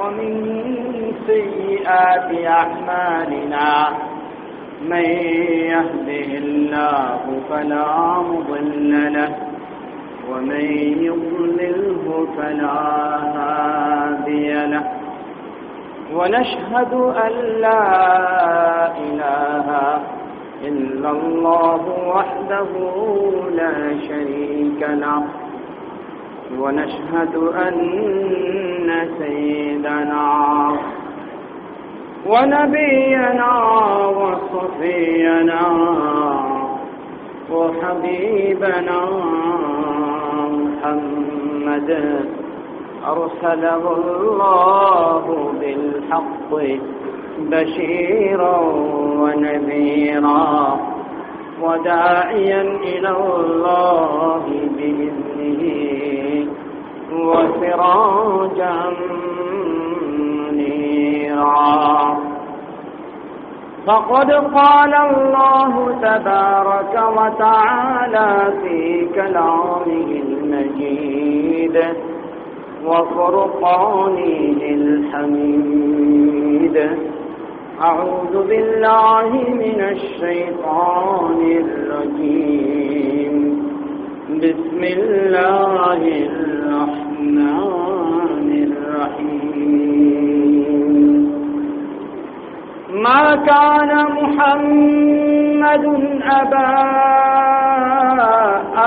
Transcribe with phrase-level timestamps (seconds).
[0.00, 0.32] ومن
[1.26, 3.88] سيئات أعمالنا
[4.88, 5.04] من
[5.74, 7.20] يهده الله
[7.50, 9.36] فلا مضل له
[10.30, 10.64] ومن
[11.08, 12.78] يضلله فلا
[13.36, 14.84] هادي له
[16.14, 16.92] ونشهد
[17.26, 17.82] أن لا
[18.96, 19.68] إله
[20.68, 21.82] إلا الله
[22.14, 22.68] وحده
[23.54, 23.74] لا
[24.08, 25.22] شريك له
[26.58, 30.26] ونشهد أن سيدنا
[32.26, 33.52] ونبينا
[34.08, 35.62] وصفينا
[37.52, 39.00] وحبيبنا
[40.52, 41.90] محمد.
[43.06, 46.52] أرسله الله بالحق
[47.50, 48.58] بشيرا
[49.22, 50.78] ونذيرا
[51.62, 54.44] وداعيا إلى الله
[54.76, 55.99] بإذنه.
[57.12, 58.76] وسراجا
[60.50, 62.18] منيرا.
[63.86, 68.30] فقد قال الله تبارك وتعالى
[68.62, 68.78] في
[69.14, 71.76] كلامه المجيد
[72.86, 76.76] وفرقانه الحميد
[77.82, 79.30] أعوذ بالله
[79.62, 83.29] من الشيطان الرجيم.
[84.40, 86.02] بسم الله
[86.32, 87.68] الرحمن
[88.68, 90.22] الرحيم.
[92.90, 95.84] ما كان محمد
[96.40, 96.72] أبا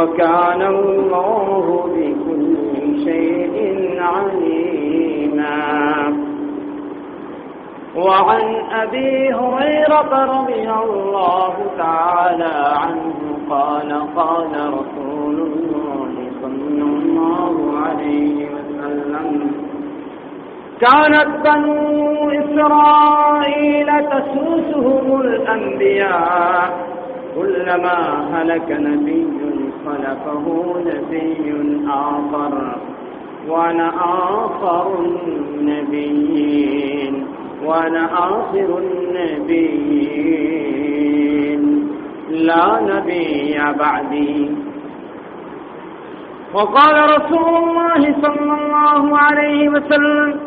[0.00, 3.58] وكان الله بكل شيء
[4.00, 5.60] عليما.
[7.96, 13.14] وعن أبي هريرة رضي الله تعالى عنه
[13.50, 16.12] قال قال رسول الله
[16.42, 17.54] صلى الله
[17.86, 19.52] عليه وسلم
[20.80, 26.70] كانت بنو إسرائيل تسوسهم الأنبياء
[27.36, 29.26] كلما هلك نبي
[29.86, 30.46] خلفه
[30.86, 31.54] نبي
[31.88, 32.54] آخر
[33.48, 33.88] وأنا
[34.44, 34.86] آخر
[35.58, 37.26] النبيين
[37.64, 40.30] وأنا آخر النبيين.
[42.30, 44.50] لا نبي بعدي.
[46.54, 50.40] وقال رسول الله صلى الله عليه وسلم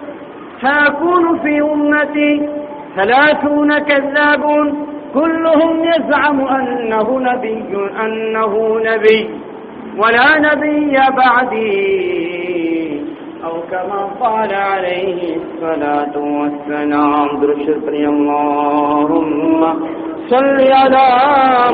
[0.62, 2.50] سيكون في أمتي
[2.96, 7.66] ثلاثون كذابون كلهم يزعم أنه نبي
[8.06, 9.30] أنه نبي
[9.98, 13.04] ولا نبي بعدي.
[13.46, 19.62] أو كما قال عليه الصلاة والسلام درشد اللهم
[20.30, 21.08] صل على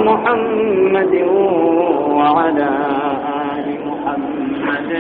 [0.04, 1.14] محمد
[2.18, 2.70] وعلى
[3.56, 4.92] آل محمد.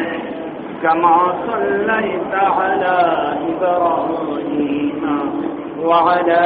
[0.84, 1.18] كما
[1.48, 2.98] صليت على
[3.50, 5.02] إبراهيم
[5.84, 6.46] وعلى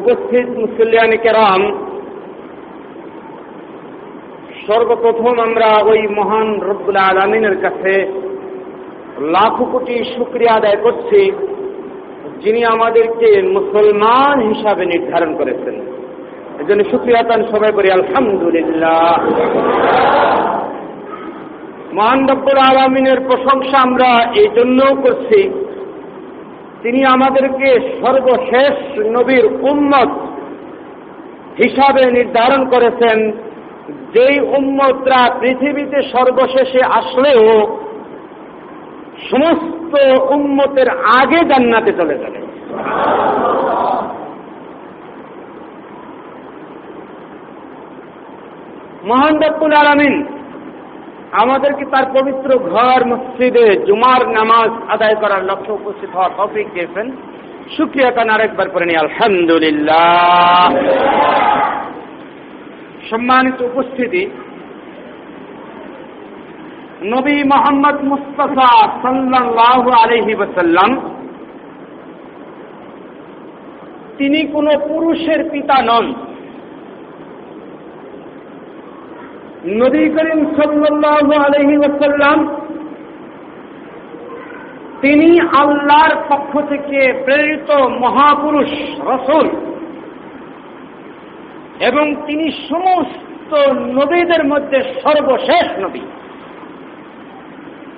[0.00, 1.62] উপস্থিত মুসলিয়ানি কেরাম,
[4.66, 7.92] সর্বপ্রথম আমরা ওই মহান রব্বুল আলমিনের কাছে
[9.34, 11.20] লাখো কোটি শুক্রিয়া আদায় করছি,
[12.42, 15.76] যিনি আমাদেরকে মুসলমান হিসাবে নির্ধারণ করেছেন।
[16.60, 19.18] এজন্য শুক্রিয়া তান সবাই করি, আলহামদুলিল্লাহ।
[21.96, 24.10] মহান রব্বুল আলমিনের প্রশংসা আমরা
[24.40, 25.40] এই জন্যও করছি
[26.84, 27.68] তিনি আমাদেরকে
[28.00, 30.08] সর্বশেষ নবীর উম্মত
[31.58, 33.32] হিসাবে নির্ধারণ করেছেন।
[34.14, 37.44] যেই উম্মতরা পৃথিবীতে সর্বশেষে আসলেও
[39.30, 39.92] সমস্ত
[40.30, 42.38] উম্মতের আগে জান্নাতে চলে যাবে।
[49.04, 50.33] মহান রব্বুল আলমিন
[51.42, 57.10] আমাদেরকে তার পবিত্র ঘর, মসজিদে জুমার নামাজ আদায় করার লক্ষ্যে উপস্থিত হওয়ার টপিক দিয়েছেন।
[57.76, 60.74] শুক্রিয়া কান আরেকবার করে নি আলহামদুলিল্লাহ।
[63.10, 64.30] সম্মানিত উপস্থিতি,
[67.02, 68.70] নবী মোহাম্মদ মুস্তফা
[69.02, 70.90] সাল্লাহ আলহি ওসাল্লাম
[74.18, 76.14] তিনি কোন পুরুষের পিতা নন।
[79.66, 82.56] নবী করিম ওসাল্লাম
[85.00, 89.48] তিনি আল্লাহর পক্ষ থেকে প্রেরিত মহাপুরুষ, রসুল
[91.80, 96.00] এবং তিনি সমস্ত নবীদের মধ্যে সর্বশেষ নবী।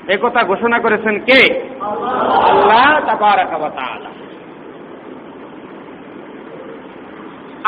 [0.09, 1.69] একথা ঘোষণা করেছেন কে?
[1.81, 3.71] আল্লাহ তাবারাকালা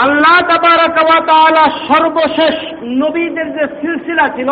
[0.04, 4.50] আল্লাহ তাবারাকালা সর্বশেষ নবীদের যে সিলসিলা ছিল,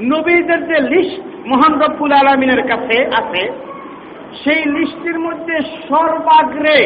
[0.00, 3.42] নবীদের যে লিস্ট মহান রব্বুল আলমিনের কাছে আছে,
[4.44, 5.56] সেই লিস্টের মধ্যে
[5.88, 6.78] সর্বাগ্রে,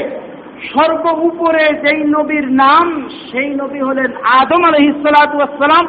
[0.75, 4.11] সর্ব উপরে যেই নবীর নাম, সেই নবী হলেন
[4.41, 5.87] আদম আলহিসালাম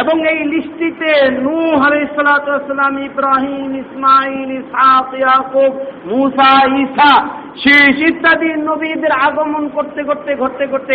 [0.00, 1.10] এবং এই লিস্টিতে
[1.46, 5.72] নূহ আলাইসালাম ইব্রাহিম ইসমাইল ইসহাক, ইয়াকুব
[6.84, 7.12] ঈসা
[7.64, 10.94] শেষ ইত্যাদি নবীদের আগমন করতে করতে ঘটতে করতে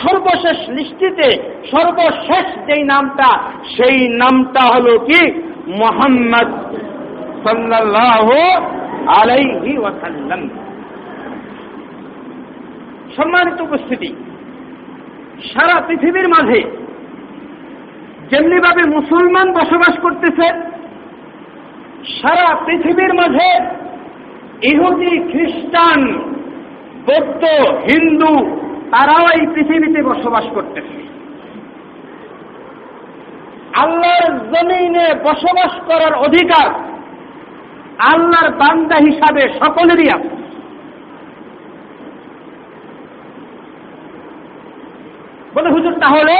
[0.00, 1.28] সর্বশেষ লিস্টিতে
[1.72, 3.30] সর্বশেষ যেই নামটা,
[3.76, 5.22] সেই নামটা হলো কি?
[5.80, 6.50] মোহাম্মদ
[7.44, 8.36] সাল্লাল্লাহু
[9.20, 10.40] আলাইহি ওয়াসাল্লাম।
[13.16, 14.10] সম্মানিত উপস্থিতি,
[15.52, 16.60] সারা পৃথিবীর মাঝে
[18.30, 20.46] যেমনিভাবে মুসলমান বসবাস করতেছে,
[22.20, 23.50] সারা পৃথিবীর মাঝে
[24.62, 26.00] ইহুদি, খ্রিস্টান,
[27.06, 27.42] বৌদ্ধ,
[27.88, 28.34] হিন্দু,
[28.90, 30.98] তারাও এই পৃথিবীতে বসবাস করতেছে।
[33.76, 36.68] আল্লাহর জমিনে বসবাস করার অধিকার
[37.98, 40.36] আল্লাহর বান্দা হিসাবে সকলেরই আছে।
[45.54, 46.34] বলে হুজুর, তাহলে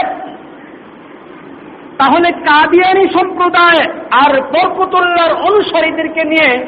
[1.99, 6.67] তাহলে কাদিয়ানি সম্প্রদায় আর বরকতুল্লাহর অনুসারীদেরকে নিয়ে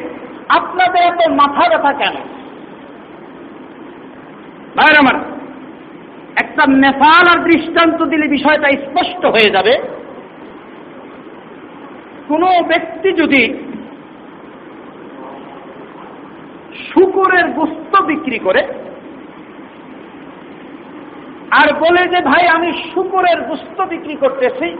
[0.49, 2.15] আপনাদের এত মাথা ব্যথা কেন?
[4.79, 5.15] আমার,
[6.41, 9.77] একটা মেসাল আর দৃষ্টান্ত দিলে বিষয়টা স্পষ্ট হয়ে যাবে।
[12.27, 13.53] কোনো ব্যক্তি যদি
[16.93, 18.61] শুকুরের গুস্ত বিক্রি করে
[21.51, 24.77] আর বলে যে, ভাই, আমি শুকুরের গুস্ত বিক্রি করতেছি।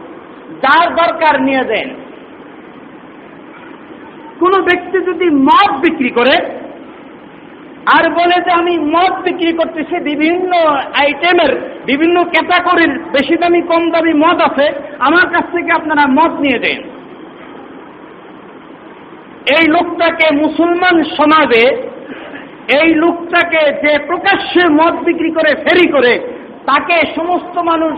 [0.64, 1.90] যার দরকার নিয়ে দেন।
[4.40, 6.36] কোন ব্যক্তি যদি মদ বিক্রি করে
[7.98, 10.52] আর বলে যে আমি মদ বিক্রি করতেছি, বিভিন্ন
[10.98, 14.66] আইটেমের, বিভিন্ন ক্যাটাগরির বেশি দামি, কম দামি মদ আছে,
[15.00, 16.80] আমার কাছ থেকে আপনারা মদ নিয়ে দেন।
[19.60, 21.64] এই লোকটাকে মুসলমান সমাজে,
[22.82, 27.98] এই লোকটাকে যে প্রকাশ্যে মদ বিক্রি করে, ফেরি করে তাকে সমস্ত মানুষ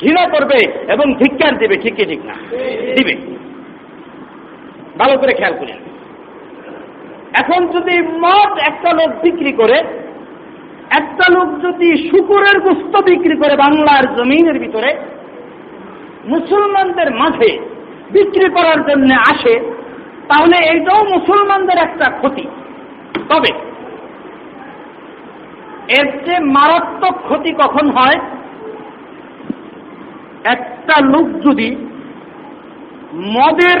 [0.00, 0.58] ঘৃণা করবে
[0.92, 2.34] এবং ধিক্কার দেবে, ঠিক ঠিক না?
[2.96, 3.14] দিবে।
[4.98, 5.78] ভালো করে খেয়াল করেন
[7.42, 9.78] এখন যদি মদ একটা লোক বিক্রি করে,
[10.98, 14.96] একটা লোক যদি শুকুরের গুস্ত বিক্রি করে বাংলার জমিনের ভিতরে,
[16.24, 17.58] মুসলমানদের মাঝে
[18.12, 19.54] বিক্রি করার জন্য আসে,
[20.28, 22.44] তাহলে এইটাও মুসলমানদের একটা ক্ষতি।
[23.28, 23.73] তবে
[25.88, 28.18] এর যে মারাত্মক ক্ষতি কখন হয়?
[30.44, 31.68] একটা লোক যদি
[33.36, 33.80] মদের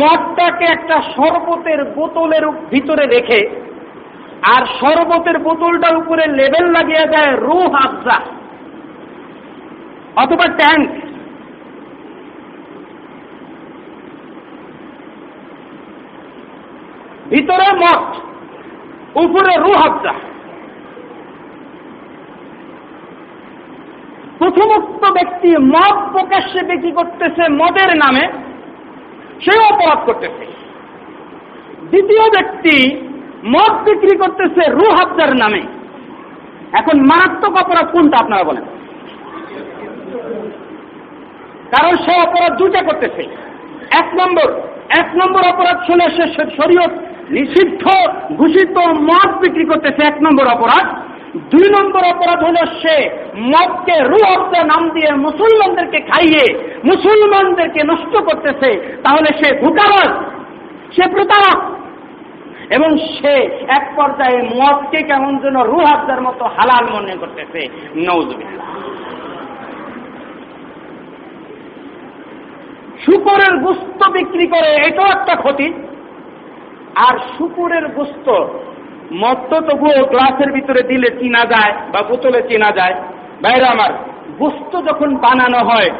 [0.00, 3.40] মদটাকে একটা শরবতের বোতলের ভিতরে রেখে
[4.54, 8.18] আর শরবতের বোতলটার উপরে লেবেল লাগিয়ে দেয় রুহ আফজা,
[10.16, 10.90] অথবা ট্যাঙ্ক,
[17.30, 18.29] ভিতরে মদ।
[19.14, 20.14] উপরে রুহ আফজা
[24.38, 28.28] প্রথমোক্ত ব্যক্তি মদ প্রকাশ্যে বিক্রি করতেছে মদের নামে,
[29.44, 30.44] সেও অপরাধ করতেছে।
[31.90, 32.96] দ্বিতীয় ব্যক্তি
[33.46, 35.62] মদ বিক্রি করতেছে রুহ আফজার নামে।
[36.72, 38.64] এখন মারাত্মক অপরাধ কোনটা আপনারা বলেন?
[41.76, 43.22] কারণ সে অপরাধ দুটা করতেছে।
[43.90, 44.52] এক নম্বর
[44.98, 47.84] এক নম্বর অপরাধ শুনে সে শরীয়ত নিষিদ্ধ
[48.36, 50.86] ঘোষিত মদ বিক্রি করতেছে এক নম্বর অপরাধ।
[51.50, 52.96] দুই নম্বর অপরাধ হলো সে
[53.38, 56.44] মদকে রুহব্দ নাম দিয়ে মুসলমানদেরকে খাইয়ে
[56.84, 58.70] মুসলমানদেরকে নষ্ট করতেছে,
[59.04, 60.10] তাহলে সে ধোকাবাজ
[60.94, 61.60] সে প্রতারক।
[62.70, 63.34] এবং সে
[63.68, 67.60] এক পর্যায়ে মদকে কেমন যেন রুহাবদার মতো হালাল মনে করতেছে।
[67.94, 68.66] নৌজবিল্লা
[73.04, 75.68] শুকরের গুস্ত বিক্রি করে এটাও একটা ক্ষতি।
[76.96, 78.44] আর শুকুরের গোস্ত।
[79.12, 82.94] মদ তো তবুও গ্লাসের ভিতরে দিলে চিনা যায় বা বোতলে চেনা যায়।
[83.42, 83.90] বাইরে আমার,
[84.38, 85.90] গোস্ত যখন বানানো হয়,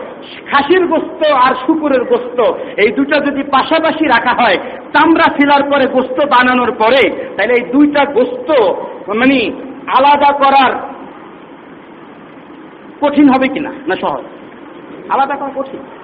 [0.53, 4.57] খাসির গোস্ত আর শুকুরের গোস্ত, এই দুটা যদি পাশাপাশি রাখা হয়,
[4.93, 8.51] চামড়া ফেলার পরে গোস্ত বানানোর পরে, তাহলে এই দুইটা গোস্ত
[9.09, 9.51] মানে
[9.87, 10.73] আলাদা করার
[13.01, 13.73] কঠিন হবে কিনা?
[13.87, 14.23] না সহজ।
[15.09, 16.00] আলাদা করা কঠিন।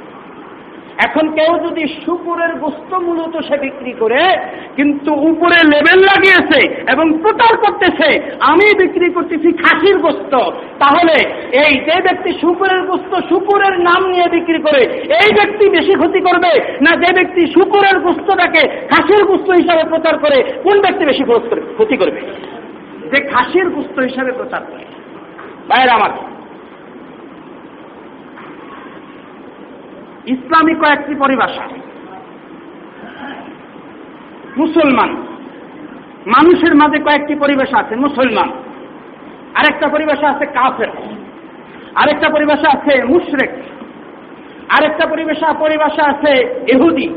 [1.04, 4.22] এখন কেউ যদি শুকুরের গোস্ত মূলত সে বিক্রি করে,
[4.76, 6.60] কিন্তু উপরে লেবেল লাগিয়েছে
[6.92, 8.08] এবং প্রচার করতেছে,
[8.40, 10.32] আমি বিক্রি করতেছি খাসির গোস্ত
[10.78, 11.16] তাহলে
[11.52, 14.82] এই যে ব্যক্তি শুকুরের গোস্ত শুকুরের নাম নিয়ে বিক্রি করে,
[15.22, 16.52] এই ব্যক্তি বেশি ক্ষতি করবে?
[16.80, 21.24] না যে ব্যক্তি শুকুরের গোস্তটাকে খাসির গোস্ত হিসাবে প্রচার করে, কোন ব্যক্তি বেশি
[21.76, 22.20] ক্ষতি করবে?
[23.10, 24.84] যে খাসির গোস্ত হিসাবে প্রচার করে।
[25.68, 26.10] বাইরে আমার
[30.26, 31.68] ইসলামী কয়েকটি পরিভাষা।
[34.56, 35.10] মুসলমান।
[36.26, 38.48] মানুষের মাঝে কয়েকটি পরিভাষা আছে, মুসলমান।
[39.54, 40.88] আরেকটা পরিভাষা আছে কাফের।
[41.94, 43.50] আরেকটা পরিভাষা আছে মুশরেক।
[44.68, 47.08] আরেকটা পরিভাষা পরিভাষা আছে ইহুদি।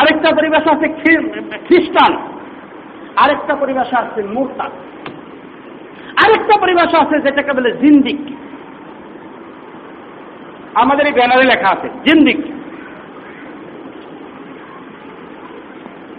[0.00, 0.88] আরেকটা পরিভাষা আছে
[1.66, 2.16] খ্রিস্টান।
[3.16, 4.70] আরেকটা পরিভাষা আছে মুরতাদ।
[6.24, 8.31] আরেকটা পরিভাষা আছে যেটাকে বলে জিন্দিক।
[10.74, 12.38] আমাদের এই ব্যানারে লেখা আছে জিন্দিক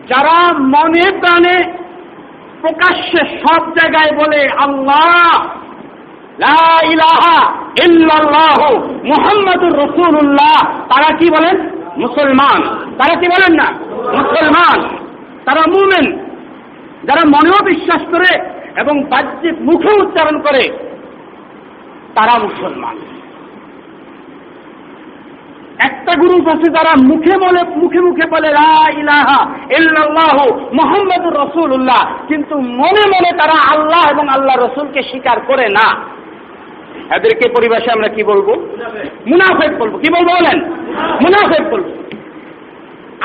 [0.09, 1.73] যারা মনে প্রাণে
[2.61, 5.45] প্রকাশ্যে সব জায়গায় বলে আল্লাহ
[9.05, 11.69] মোহাম্মদুর রসুল্লাহ তারা কি বলেন?
[11.97, 12.63] মুসলমান।
[12.99, 13.71] তারা কি বলেন না?
[14.17, 14.81] মুসলমান।
[15.45, 16.17] তারা মুমেন।
[17.03, 18.31] যারা মনেও বিশ্বাস করে
[18.75, 20.63] এবং বাহ্যিক মুখে উচ্চারণ করে,
[22.15, 22.97] তারা মুসলমান।
[25.85, 28.47] একটা গ্রুপ আছে যারা মুখে বলে, মুখে মুখে বলে
[28.99, 35.99] ইলাহা ইল্লাল্লাহ মোহাম্মদুর রসুল্লাহ কিন্তু মনে মনে তারা আল্লাহ এবং আল্লাহ রসুলকে স্বীকার করে না।
[37.15, 38.49] এদেরকে পরিবেশে আমরা কি বলব?
[39.27, 40.69] মুনাফেক বলব। কি বলব বলেন?
[40.97, 41.83] মুনাফেক বলব।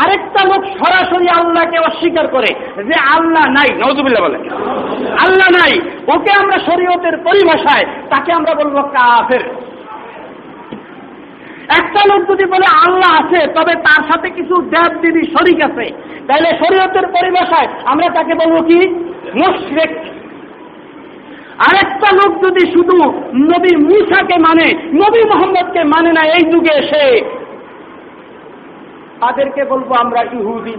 [0.05, 4.41] আরেকটা লোক সরাসরি আল্লাহকে অস্বীকার করে যে আল্লাহ নাই। নজুবিল্লা বলেন।
[5.11, 9.41] আল্লাহ নাই। ওকে আমরা শরীয়তের পরিভাষায় তাকে আমরা বলব কাফের।
[11.69, 15.87] একটা লোক যদি বলে আল্লাহ আছে, তবে তার সাথে কিছু দেব দেবী শরিক আছে,
[16.27, 18.79] তাহলে শরীয়তের পরিভাষায় আমরা তাকে বলব কি?
[19.35, 19.93] মুশরেক।
[21.59, 22.97] আরেকটা লোক যদি শুধু
[23.35, 27.21] নবী মুসাকে মানে নবী মোহাম্মদকে মানে না, এই যুগে এসে,
[29.21, 30.77] তাদেরকে বলব আমরা ইহুদি।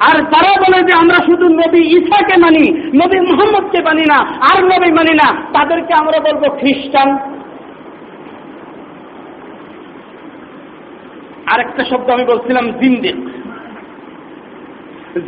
[0.00, 4.18] আর তারা বলে যে আমরা শুধু নবী ঈশাকে মানি, নবী মোহাম্মদকে মানি না,
[4.52, 7.18] আর নবী মানি না, তাদেরকে আমরা বলব খ্রিস্টান।
[11.52, 13.18] আরেকটা শব্দ আমি বলছিলাম জিন্দিক।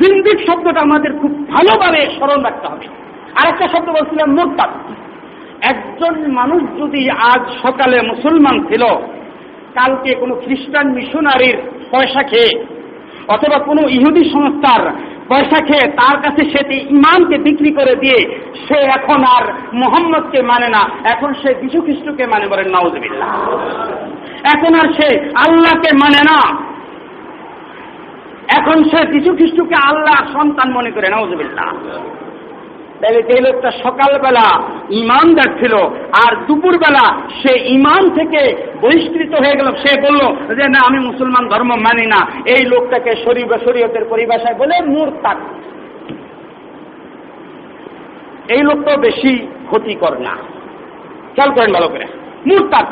[0.01, 2.87] জিন্দিক শব্দটা আমাদের খুব ভালোভাবে স্মরণ রাখতে হবে।
[3.41, 4.73] আরেকটা শব্দ বলছিলাম মোরতাদ।
[5.73, 7.03] একজন মানুষ যদি
[7.33, 8.85] আজ সকালে মুসলমান ছিল,
[9.79, 11.57] কালকে কোনো খ্রিস্টান মিশনারির
[11.93, 12.53] পয়সা খেয়ে
[13.35, 14.83] অথবা কোনো ইহুদি সংস্থার
[15.31, 16.61] পয়সা খেয়ে তার কাছে সে
[16.97, 18.19] ইমানকে বিক্রি করে দিয়ে
[18.65, 19.45] সে এখন আর
[19.83, 23.29] মোহাম্মদকে মানে না, এখন সে যীশু খ্রিস্টকে মানে বলেন নওয়াজবিল্লা
[24.45, 26.63] এখন আর সে আল্লাহকে মানে না।
[28.57, 31.73] এখন সে যীশু খ্রিস্টকে আল্লাহ সন্তান মনে করে না নওয়াজবিল্লা
[33.01, 35.75] তাহলে যে লোকটা সকালবেলা ইমানদার ছিল
[36.27, 41.69] আর দুপুরবেলা সে ইমান থেকে বহিষ্কৃত হয়ে গেল, সে বলল যে, না, আমি মুসলমান ধর্ম
[41.69, 43.11] মানি না। এই লোকটাকে
[43.65, 45.37] শরীয়তের পরিভাষায় বলে মুরতাদ।
[48.51, 50.37] এই লোকটাও বেশি ক্ষতিকর না।
[51.35, 52.07] খেয়াল করেন ভালো করে।
[52.47, 52.87] মুরতাদ।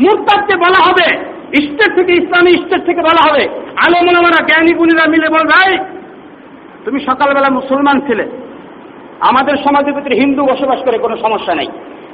[0.00, 1.16] মুরতাদকে বলা হবে।
[1.62, 3.42] স্টেট থেকে ইসলামী স্টেট থেকে বলা হবে।
[3.86, 5.78] আলমুলামারা, জ্ঞানী গুণীরা মিলে বল ভাই,
[6.84, 8.28] তুমি সকালবেলা মুসলমান ছিলে।
[9.20, 11.66] আমাদের সমাজের ভিতরে হিন্দু বসবাস করে কোনো সমস্যা নেই।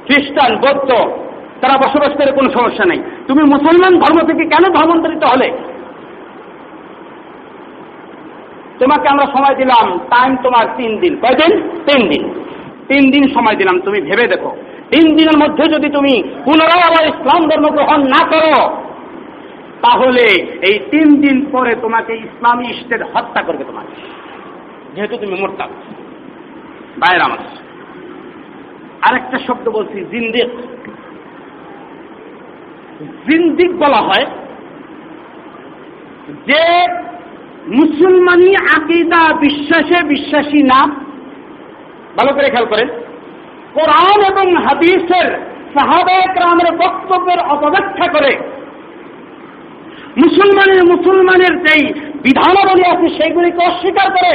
[0.05, 0.89] খ্রিস্টান, বৌদ্ধ,
[1.61, 5.51] তারা বসবাস করে কোনো সমস্যা নেই। তুমি মুসলমান ধর্ম থেকে কেন ধর্মান্তরিত হলে?
[8.79, 11.59] তোমাকে আমরা সময় দিলাম টাইম তোমার তিন দিন। কয়দিন?
[11.59, 12.43] তিন দিন।
[12.87, 14.57] তিন দিন সময় দিলাম। তুমি ভেবে দেখো।
[14.91, 16.13] তিন দিনের মধ্যে যদি তুমি
[16.45, 18.55] পুনরায় আবার ইসলাম ধর্ম গ্রহণ না করো,
[19.81, 20.25] তাহলে
[20.61, 23.95] এই তিন দিন পরে তোমাকে ইসলামী স্টেট হত্যা করবে তোমাকে।
[24.95, 25.69] যেহেতু তুমি মোরতাদ,
[26.97, 27.37] বাইরে আমার
[29.01, 30.49] আরেকটা শব্দ বলছি, জিন্দিক।
[33.27, 34.25] জিন্দিক বলা হয়
[36.45, 36.61] যে
[37.67, 40.79] মুসলমানি আকিদা বিশ্বাসে বিশ্বাসী না।
[42.17, 42.89] ভালো করে খেয়াল করেন।
[43.77, 45.27] কোরআন এবং হাদিসের
[45.73, 48.31] সাহাবায়ক রামের বক্তব্যের অপব্যাখ্যা করে
[50.23, 51.83] মুসলমানের মুসলমানের যেই
[52.23, 54.33] বিধানাবলী আছে সেগুলিকে অস্বীকার করে।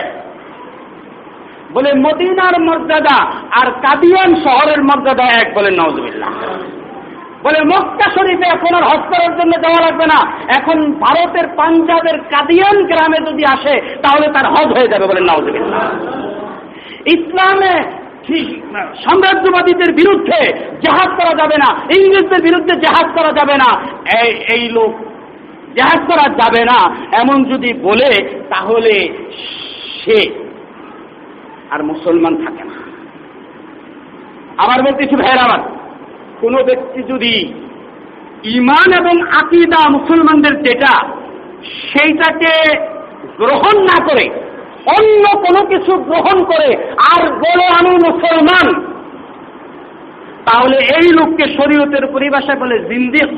[1.74, 3.18] বলে মদিনার মর্যাদা
[3.60, 6.32] আর কাদিয়ান শহরের মর্যাদা এক বলে নওয়াজবিল্লাহ
[7.44, 10.18] বলে মক্কা শরীফে এখন আর হজ করার জন্য যাওয়া লাগবে না।
[10.58, 15.84] এখন ভারতের পাঞ্জাবের কাদিয়ান গ্রামে যদি আসে, তাহলে তার হজ হয়ে যাবে বলে নওয়াজবিল্লাহ
[17.06, 17.74] ইসলামে
[19.04, 23.82] সাম্রাজ্যবাদীদের বিরুদ্ধে জাহাজ করা যাবে না। ইংরেজদের বিরুদ্ধে জাহাজ করা যাবে না।
[24.54, 24.94] এই লোক
[25.76, 29.08] জাহাজ করা যাবে না। এমন যদি বলে, তাহলে
[30.04, 30.44] সে
[31.70, 32.82] আর মুসলমান থাকে না।
[34.58, 35.60] আবার বলতেছি ভাইয়ের আমার
[36.40, 37.54] কোনো ব্যক্তি যদি
[38.44, 41.08] ইমান এবং আকিদা মুসলমানদের যেটা,
[41.62, 42.78] সেইটাকে
[43.36, 44.51] গ্রহণ না করে
[44.86, 48.92] অন্য কোনো কিছু গ্রহণ করে আর বলে আমি মুসলমান।
[50.52, 53.28] তাহলে এই লোককে শরীয়তের পরিভাষায় বলে জিন্দিক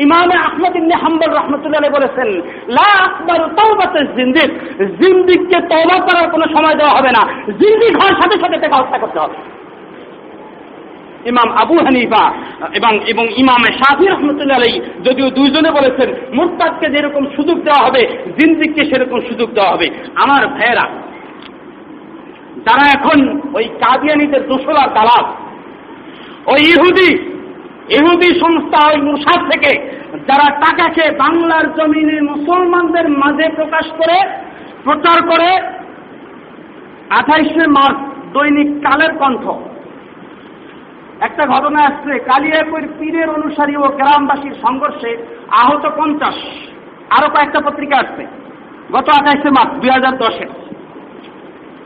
[0.00, 2.28] ইমামে আহমদ ইবনে হাম্বল রহমতুল্লাহ বলেছেন,
[2.68, 4.50] লা আকবার তওবাতে জিন্দিক
[4.88, 9.18] জিন্দিককে তওবা করার কোনো সময় দেওয়া হবে না। জিন্দিক হওয়ার সাথে সাথে তাকে হত্যা করতে
[9.18, 9.59] হবে।
[11.24, 12.24] ইমাম আবু হানিফা
[12.74, 18.02] এবং এবং ইমাম শাহি রহমতুল্লাহ আলাই যদিও দুইজনে বলেছেন, মুরতাদকে যেরকম সুযোগ দেওয়া হবে
[18.38, 20.86] জিন্দিককে সেরকম সুযোগ দেওয়া হবে। আমার ভাইয়েরা,
[22.66, 23.18] যারা এখন
[23.54, 25.24] ওই কাদিয়ানিদের দোসলার দালাল,
[26.52, 27.10] ওই ইহুদি
[27.96, 29.72] ইহুদি সংস্থা ওই মুসাদ থেকে
[30.28, 34.18] যারা টাকা খেয়ে বাংলার জমিনে মুসলমানদের মাঝে প্রকাশ করে,
[34.84, 35.50] প্রচার করে,
[37.18, 37.98] আঠাইশে মার্চ
[38.34, 39.44] দৈনিক কালের কণ্ঠ
[41.20, 45.10] একটা ঘটনা আসছে। কালিয়াপুর পীরের অনুসারী ও গ্রামবাসীর সংঘর্ষে
[45.50, 46.36] আহত পঞ্চাশ।
[47.10, 48.22] আরও কয়েকটা পত্রিকা আসছে।
[48.92, 50.46] গত আঠাইশে মার্চ দুই হাজার দশে।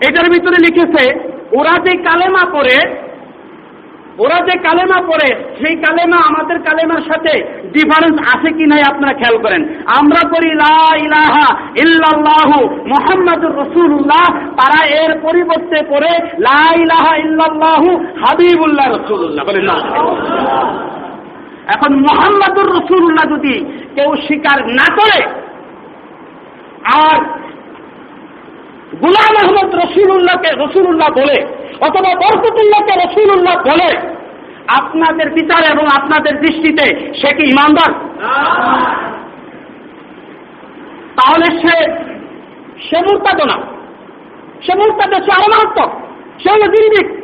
[0.08, 1.02] এটার ভিতরে লিখেছে,
[1.58, 3.03] ওরা যে কালেমা পড়ে
[4.22, 5.28] ওরা যে কালেমা পড়ে,
[5.60, 7.32] সেই কালেমা আমাদের কালেমার সাথে
[7.76, 9.62] ডিফারেন্স আছে কি নাই আপনারা খেয়াল করেন।
[10.00, 10.48] আমরা করি
[11.04, 11.46] ইলাহা
[11.84, 12.58] ইল্লাল্লাহু
[12.92, 14.24] মুহাম্মাদুর রাসূলুল্লাহ।
[14.60, 16.12] তারা এর পরিবর্তে পড়ে,
[16.48, 17.90] লা ইলাহা ইল্লাল্লাহু
[18.22, 19.68] হাবিবুল্লাহ রসুল্লাহ বলেন
[21.74, 23.54] এখন মোহাম্মদুর রসুল্লাহ যদি
[23.96, 25.18] কেউ স্বীকার না করে,
[27.02, 27.18] আর
[29.02, 31.38] গুলাম আহমদ রসুল্লাহকে রসুল্লাহ বলে
[31.80, 34.14] অথবা বরকতুল্লাহকে রসুল্লাহ বলে,
[34.76, 37.92] আপনাদের বিচার এবং আপনাদের দৃষ্টিতে সে কি ইমানদার?
[41.18, 41.92] তাহলে সে
[42.90, 43.56] সে মুরতাদ না।
[44.66, 45.90] সে মুরতাদ, সে আরও মারাত্মক।
[46.42, 47.23] সে হলো দিল্লিক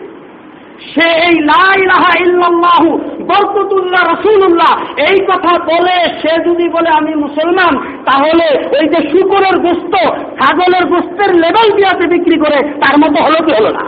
[0.80, 2.90] সে এই লাহা ইল্লাল্লাহু
[3.30, 4.72] বরকতুল্লাহ রসুল্লাহ
[5.08, 7.72] এই কথা বলে, সে যদি বলে আমি মুসলমান,
[8.04, 8.46] তাহলে
[8.78, 9.94] ওই যে শুকরের গোস্ত,
[10.38, 13.84] ছাগলের গোস্তের লেবেল দিয়াতে বিক্রি করে, তার মতো হলো কি হলো না?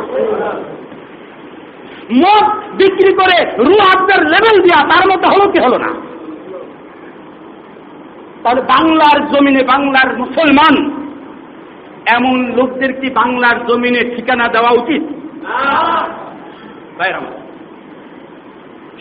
[2.23, 5.91] মদ বিক্রি করে রু আপনার লেবেল দিয়া তার মতো হলো কি হলো না?
[8.43, 10.75] তাহলে বাংলার জমিনে বাংলার মুসলমান,
[12.17, 15.03] এমন লোকদের কি বাংলার জমিনে ঠিকানা দেওয়া উচিত?
[17.03, 17.37] ভাইরা আমার।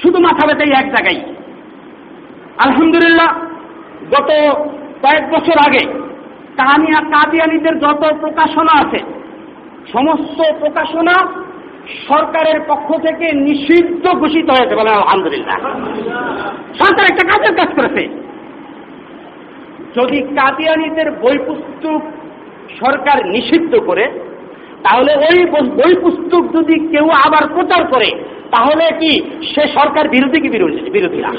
[0.02, 1.34] শুধু মাথা ব্যথা এই এক জায়গায়।
[2.66, 3.32] আলহামদুলিল্লাহ,
[4.12, 4.30] গত
[5.04, 5.84] কয়েক বছর আগে
[6.58, 9.00] কাহানিয়া কাদিয়ানিদের যত প্রকাশনা আছে,
[9.92, 11.16] সমস্ত প্রকাশনা
[12.08, 15.58] সরকারের পক্ষ থেকে নিষিদ্ধ ঘোষিত হয়েছে বলে আলহামদুলিল্লাহ।
[16.74, 18.04] সরকার একটা কাজের কাজ করেছে।
[19.96, 22.02] যদি কাদিয়ানিদের বই পুস্তক
[22.80, 24.31] সরকার নিষিদ্ধ করে
[24.84, 28.12] তাহলে ওই বই পুস্তক যদি কেউ আবার প্রচার করে,
[28.52, 29.22] তাহলে কি
[29.56, 31.32] সে সরকার বিরোধী কি বিরোধী, বিরোধীরা?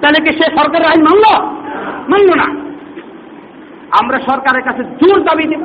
[0.00, 1.46] তাহলে কি সে সরকারের আইন মানল?
[2.08, 2.64] মানল না।
[4.00, 5.60] আমরা সরকারের কাছে জোর দাবি দেব।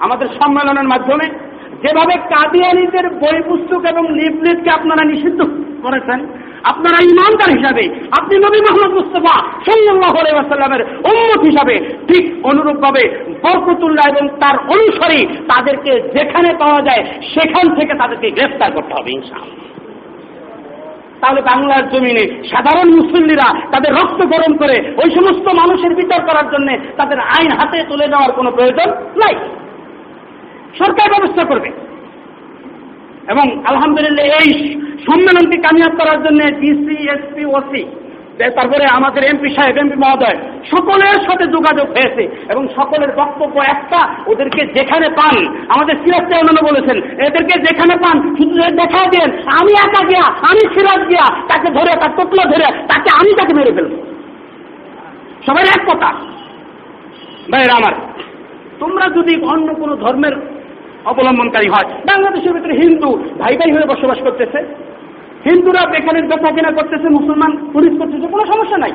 [0.00, 1.26] আমাদের সম্মেলনের মাধ্যমে
[1.82, 5.42] যেভাবে কাদিয়ানিদের বই পুস্তক এবং লিফলেটকে আপনারা নিষিদ্ধ
[5.82, 6.26] করেছেন
[6.70, 7.84] আপনারা ইমানদার হিসাবে,
[8.20, 9.34] আপনি নবী মোহাম্মদ মুস্তফা
[9.66, 11.74] সাল্লাহ আলাইসাল্লামের উম্মত হিসাবে
[12.08, 13.02] ঠিক অনুরূপভাবে
[13.42, 19.66] বরকতুল্লাহ এবং তার অনুসারী তাদেরকে যেখানে পাওয়া যায় সেখান থেকে তাদেরকে গ্রেফতার করতে হবে ইনশাআল্লাহ।
[21.20, 26.68] তাহলে বাংলার জমিনে সাধারণ মুসল্লিরা তাদের রক্ত গরম করে ওই সমস্ত মানুষের বিচার করার জন্য
[26.96, 29.34] তাদের আইন হাতে তুলে নেওয়ার কোনো প্রয়োজন নাই।
[30.78, 31.70] সরকার ব্যবস্থা করবে।
[33.32, 34.50] এবং আলহামদুলিল্লাহ এই
[35.08, 37.84] সম্মেলনকে কামিয়াব করার জন্য ডিসি, এসপি, ওসি
[38.58, 40.38] তারপরে আমাদের এমপি সাহেব, এমপি মহোদয়,
[40.72, 44.00] সকলের সাথে যোগাযোগ হয়েছে এবং সকলের বক্তব্য একটা,
[44.32, 45.36] ওদেরকে যেখানে পান,
[45.74, 48.16] আমাদের সিরাজ চেয়ারম্যানও বলেছেন, এদেরকে যেখানে পান
[48.80, 53.30] দেখা দেন, আমি একা গিয়া, আমি সিরাজ গিয়া, তাকে ধরে, তার টোকলো ধরে, তাকে আমি
[53.38, 53.92] তাকে মেরে ফেলব।
[55.46, 56.08] সবাই এক কথা
[57.50, 57.94] ভাইয়েরা আমার,
[58.82, 60.34] তোমরা যদি অন্য কোনো ধর্মের
[61.06, 64.58] অবলম্বনকারী হয়। বাংলাদেশের ভিতরে হিন্দু ভাই ভাই হয়ে বসবাস করতেছে।
[65.44, 68.92] হিন্দুরা এখানে বেচা কেনা করতেছে, মুসলমান, পুলিশ করতেছে, কোনো সমস্যা নাই।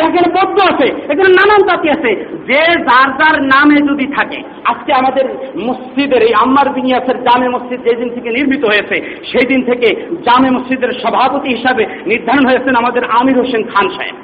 [0.00, 2.10] এখানে বৌদ্ধ আছে, এখানে নানান জাতি আছে।
[2.46, 5.24] যে যার যার নামে যদি থাকে, আজকে আমাদের
[5.62, 8.96] মসজিদের এই আম্মার বিনিয়াসের জামে মসজিদ যেদিন থেকে নির্মিত হয়েছে,
[9.32, 9.88] সেই দিন থেকে
[10.26, 14.16] জামে মসজিদের সভাপতি হিসাবে নির্ধারণ হয়েছেন আমাদের আমির হোসেন খান সাহেব।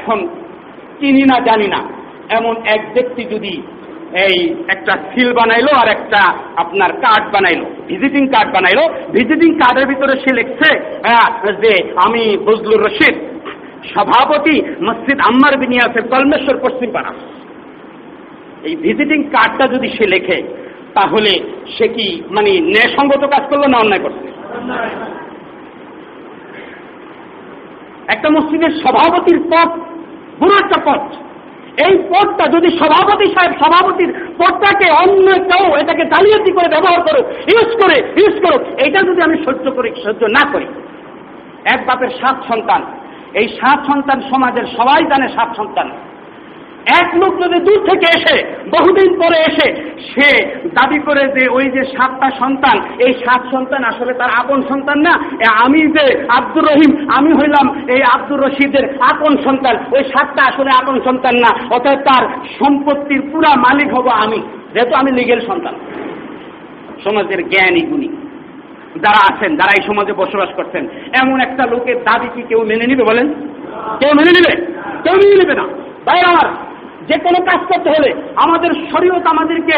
[0.00, 0.18] এখন
[1.00, 1.99] চিনি না, জানি না।
[2.30, 3.62] এমন এক ব্যক্তি যদি
[4.14, 6.20] এই একটা সিল বানাইলো আর একটা
[6.56, 10.68] আপনার কার্ড বানাইলো ভিজিটিং কার্ড বানাইলো ভিজিটিং কার্ডের ভিতরে সে লিখছে
[11.04, 11.72] আহ, যে
[12.06, 13.14] আমি বজলুর রশিদ
[13.94, 17.12] সভাপতি মসজিদ আম্মার বিনিয়াসের কলমেশ্বর পশ্চিম পাড়া।
[18.62, 20.42] এই ভিজিটিং কার্ডটা যদি সে লেখে
[20.94, 21.32] তাহলে
[21.78, 24.26] সে কি মানে ন্যায়সঙ্গত কাজ করল না অন্যায় করছে?
[28.08, 29.68] একটা মসজিদের সভাপতির পদ
[30.40, 31.29] বড় একটা পদ।
[31.86, 37.20] এই পদটা যদি সভাপতি সাহেব, সভাপতির পদটাকে অন্য কেউ এটাকে জালিয়াতি করে ব্যবহার করো
[37.52, 40.66] ইউজ করে, ইউজ করো এটা যদি আমি সহ্য করি, সহ্য না করি,
[41.64, 42.82] এক বাপের সাত সন্তান।
[43.34, 45.90] এই সাত সন্তান সমাজের সবাই জানে সাত সন্তান।
[46.98, 48.36] এক লোক যদি দূর থেকে এসে,
[48.74, 49.68] বহুদিন পরে এসে
[50.08, 50.28] সে
[50.78, 52.76] দাবি করে যে ওই যে সাতটা সন্তান,
[53.06, 55.12] এই সাত সন্তান আসলে তার আপন সন্তান না
[55.64, 56.04] আমি যে
[56.36, 61.50] আব্দুর রহিম, আমি হইলাম এই আব্দুর রশিদের আপন সন্তান, ওই সাতটা আসলে আপন সন্তান না
[61.74, 62.24] অর্থাৎ তার
[62.58, 64.40] সম্পত্তির পুরা মালিক হব আমি,
[64.74, 65.74] যেহেতু আমি লিগেল সন্তান।
[67.04, 68.08] সমাজের জ্ঞানী গুণী।
[69.04, 70.82] যারা আছেন, যারা এই সমাজে বসবাস করছেন,
[71.22, 73.26] এমন একটা লোকের দাবি কি কেউ মেনে নিবে বলেন?
[74.00, 74.52] কেউ মেনে নিবে?
[75.04, 75.66] কেউ মেনে নিবে না।
[76.06, 76.46] তাই আমার
[77.10, 79.76] যে কোনো কাজ করতে হলে আমাদের শরীয়ত আমাদেরকে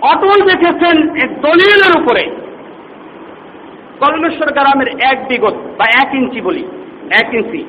[0.00, 0.96] অটল রেখেছেন
[1.40, 2.24] দলিলের উপরে।
[4.00, 6.64] কলমেশ্বর গ্রামের এক বিগত, বা এক ইঞ্চি বলি,
[7.22, 7.60] এক ইঞ্চি।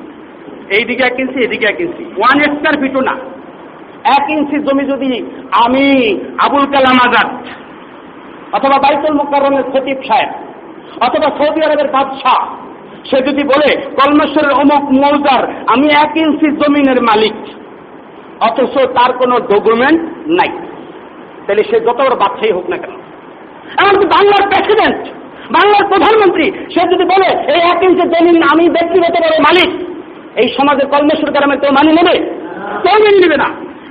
[0.70, 3.14] এইদিকে এক ইঞ্চি, এদিকে এক ইঞ্চি। ওয়ান স্কোয়ার ফিটও না।
[4.04, 5.08] এক ইঞ্চি জমি যদি
[5.64, 5.84] আমি
[6.38, 7.28] আবুল কালাম আজাদ
[8.54, 10.30] অথবা বাইতুল মুকাররমের খতিব সাহেব
[11.00, 12.40] অথবা সৌদি আরবের বাদশাহ,
[13.10, 17.34] সে যদি বলে, কলমেশ্বরের অমুক মৌজার আমি এক ইঞ্চি জমিনের মালিক
[18.40, 20.48] অথচ তার কোনো ডকুমেন্ট নাই।
[21.46, 22.90] তাহলে সে যত বড় বাচ্চাই হোক না কেন।
[23.78, 24.96] এমনকি বাংলার প্রেসিডেন্ট
[25.50, 29.70] বাংলার প্রধানমন্ত্রী, সে যদি বলে, এই এক ইঞ্চি জমিন আমি ব্যক্তিগত বড় মালিক,
[30.38, 32.18] এই সমাজের কলমেশ্বর গ্রামে কেউ মানি নেবে?
[32.82, 33.48] কেউ মেনে নেবে না।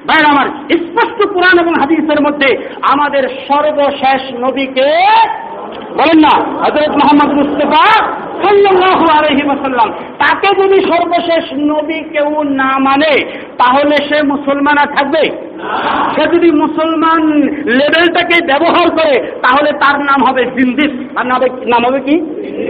[0.08, 4.94] ভাইয়ের আমার স্পষ্ট কোরআন এবং হাদিসের মধ্যে আমাদের সর্বশেষ নবীকে
[5.80, 6.34] বলেন না
[6.64, 8.14] হজরত মোহাম্মদ মুস্তফা
[10.20, 13.12] তাকে যদি সর্বশেষ নবী কেউ না মানে
[13.58, 15.30] তাহলে সে মুসলমান আর থাকবে?
[16.16, 21.86] সে যদি মুসলমান লেভেলটাকে ব্যবহার করে, তাহলে তার নাম হবে জিন্দিক তার নাম হবে নাম
[21.86, 22.16] হবে কি?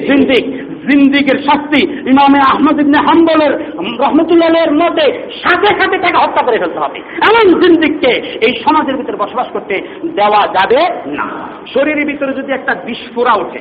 [0.07, 3.53] জিন্দিক জিন্দিকের শাস্তি ইমামে আহমদ ইবনে হাম্বলের
[3.99, 9.47] রহমতুল্লাহের মতে সাথে সাথে তাকে হত্যা করে ফেলতে হবে। এমন জিন্দিককে এই সমাজের ভিতরে বসবাস
[9.47, 13.59] করতে দেওয়া যাবে না। শরীরের ভিতরে যদি একটা বিস্ফোরা ওঠে,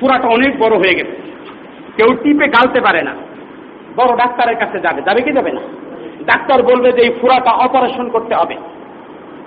[0.00, 1.16] ফুরাটা অনেক বড় হয়ে গেছে।
[1.96, 3.14] কেউ টিপে গালতে পারে না।
[3.96, 5.60] বড় ডাক্তারের কাছে যাবে। যাবে কি যাবে না?
[6.24, 8.56] ডাক্তার বলবে যে এই ফুরাটা অপারেশন করতে হবে।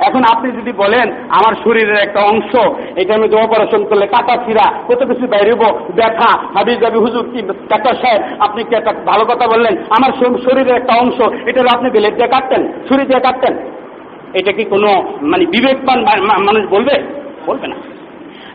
[0.08, 2.52] এখন আপনি যদি বলেন, আমার শরীরের একটা অংশ,
[2.96, 5.62] এটা আমি অপারেশন করলে কাটা ফিরা কত কিছু বাইরেব
[5.96, 9.74] ব্যথা হাবি যাবি হুজুর কি, ডাক্তার সাহেব, আপনি কি একটা ভালো কথা বললেন?
[9.90, 13.54] আমার শরীরের একটা অংশ, এটা আপনি বেলেট দিয়ে কাটতেন, ছুরি দিয়ে কাটতেন।
[14.34, 14.90] এটা কি কোনো
[15.22, 16.00] মানে বিবেকবান
[16.48, 16.96] মানুষ বলবে?
[17.46, 17.76] বলবে না।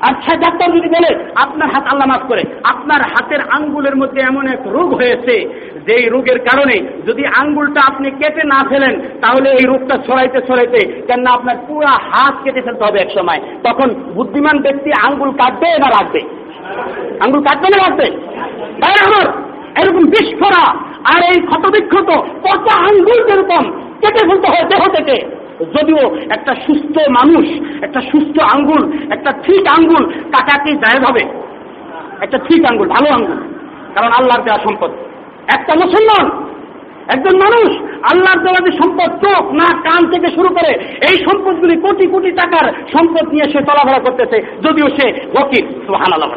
[0.01, 4.59] আচ্ছা ডাক্তার যদি বলে, আপনার হাত আল্লাহ মাফ করে। আপনার হাতের আঙ্গুলের মধ্যে এমন এক
[4.67, 9.97] রোগ হয়েছে যে এই রোগের কারণে যদি আঙ্গুলটা আপনি কেটে না ফেলেন, তাহলে এই রোগটা
[9.97, 15.31] ছড়াইতে ছড়াইতে কেননা আপনার পুরো হাত কেটে ফেলতে হবে এক সময়। তখন বুদ্ধিমান ব্যক্তি আঙ্গুল
[15.31, 16.21] কাটবে না রাখবে?
[17.21, 18.07] আঙ্গুল কাটবে না রাখবে?
[18.81, 19.27] তাই আমার
[19.83, 20.65] এরকম বিস্ফোরা
[21.15, 27.47] আর এই ক্ষতবিক্ষত কত আঙ্গুল যেরকম কেটে ফেলতে হয় দেহ থেকে। যদিও একটা সুস্থ মানুষ,
[27.83, 31.21] একটা সুস্থ আঙ্গুল, একটা ঠিক আঙ্গুল কাটাকে জায়গ হবে।
[32.21, 33.37] একটা ঠিক আঙ্গুল, ভালো আঙ্গুল।
[33.95, 34.91] কারণ আল্লাহর দেওয়া সম্পদ।
[35.57, 36.31] একটা মুসলমান,
[37.09, 40.73] একজন মানুষ, আল্লাহর দেওয়া যে সম্পদ চোখ না কান থেকে শুরু করে
[41.11, 46.31] এই সম্পদগুলি কোটি কোটি টাকার সম্পদ নিয়ে সে চলাফেরা করতেছে, যদিও সে ওকিল আল্লাহ।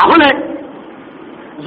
[0.00, 0.49] তাহলে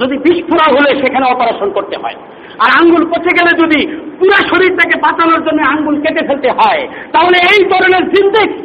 [0.00, 2.14] যদি বিস্ফোরা হলে সেখানে অপারেশন করতে হয়।
[2.58, 3.86] আর আঙ্গুল পচে গেলে যদি
[4.20, 8.64] পুরো শরীরটাকে বাঁচানোর জন্য আঙ্গুল কেটে ফেলতে হয়, তাহলে এই ধরনের জিন্দিক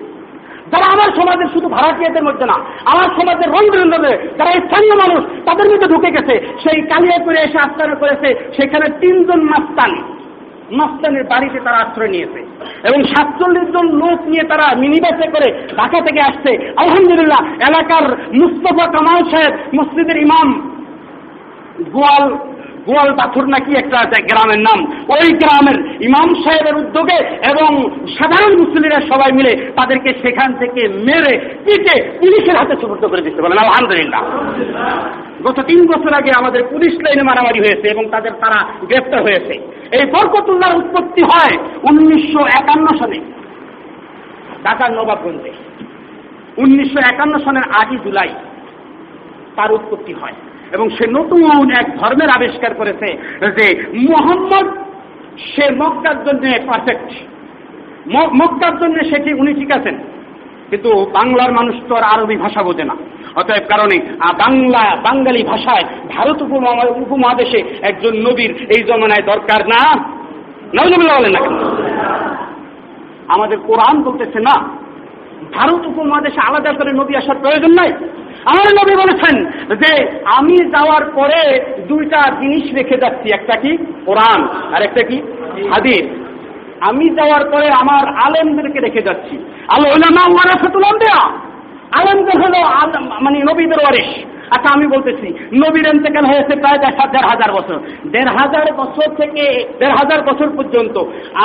[0.72, 2.54] যারা আমার সমাজের শুধু ভাড়াটিয়াদের মধ্যে না,
[2.86, 7.96] আমার সমাজের রংবেরঙ্গের যারা স্থানীয় মানুষ, তাদের মধ্যে ঢুকে গেছে। সেই কালিয়া করে এসে আস্তানা
[7.96, 10.04] করেছে, সেখানে তিনজন মাস্তান।
[10.72, 12.40] মাস্তানের বাড়িতে তারা আশ্রয় নিয়েছে।
[12.84, 19.30] এবং সাতচল্লিশ জন লোক নিয়ে তারা মিনিবাসে করে ঢাকা থেকে আসছে। আলহামদুলিল্লাহ, এলাকার মুস্তফা কামাল
[19.32, 20.79] সাহেব, মসজিদের ইমাম
[21.94, 22.38] গোয়াল
[22.88, 24.80] গোয়াল পাথর নাকি একটা আছে গ্রামের নাম,
[25.14, 27.18] ওই গ্রামের ইমাম সাহেবের উদ্যোগে
[27.52, 27.70] এবং
[28.18, 31.34] সাধারণ মুসলিমরা সবাই মিলে তাদেরকে সেখান থেকে মেরে
[31.66, 34.24] পিটে পুলিশের হাতে সুপর্দ করে দিতে বলেন, আলহামদুলিল্লাহ।
[35.44, 39.54] গত তিন বছর আগে আমাদের পুলিশ লাইনে মারামারি হয়েছে এবং তাদের তারা গ্রেপ্তার হয়েছে।
[39.98, 43.20] এই বরকতুল্লাহর উৎপত্তি হয় উনিশশো একান্ন সালে
[44.64, 45.52] ঢাকার নবাবগঞ্জে।
[46.58, 48.30] উনিশশো একান্ন সনের আটই জুলাই
[49.56, 50.34] তার উৎপত্তি হয়।
[50.72, 53.06] এবং সে নতুন এক ধর্মের আবিষ্কার করেছে
[53.42, 54.74] যে মোহাম্মদ
[55.40, 57.12] সে মক্কার জন্য পারফেক্ট
[58.14, 59.98] মক্কার জন্য সেটি উনি ঠিক আছেন?
[60.70, 62.96] কিন্তু বাংলার মানুষ তো আর আরবি ভাষা বোঝে না।
[63.36, 65.84] অতএব কারণে বাংলা, বাঙালি ভাষায়
[66.16, 70.08] ভারত উপমহা- উপমহাদেশে একজন নবীর এই জমানায় দরকার না।
[70.76, 71.70] নবীলা বলেন না
[73.28, 74.62] আমাদের কোরআন বলতেছে না,
[75.54, 77.94] ভারত উপমহাদেশে আলাদা করে নবী আসার প্রয়োজন নাই।
[78.46, 83.78] আমার নবী বলেছেন যে আমি যাওয়ার পরে দুইটা জিনিস রেখে যাচ্ছি। একটা কি?
[84.06, 85.22] কোরআন। আর একটা কি?
[85.70, 86.04] হাদিস।
[86.82, 89.92] আমি যাওয়ার পরে আমার আলেমদেরকে রেখে যাচ্ছি। আল্লাহ
[90.90, 91.50] আম্বিয়া।
[91.98, 92.60] আলেমদের হলো
[93.26, 94.12] মানে নবীদের ওয়ারিশ।
[94.56, 95.28] আচ্ছা আমি বলতেছি,
[95.64, 96.80] নবীর এন্তেকাল হয়েছে প্রায়
[97.14, 97.78] দেড় হাজার বছর।
[98.14, 99.44] দেড় হাজার বছর থেকে
[99.80, 100.96] দেড় হাজার বছর পর্যন্ত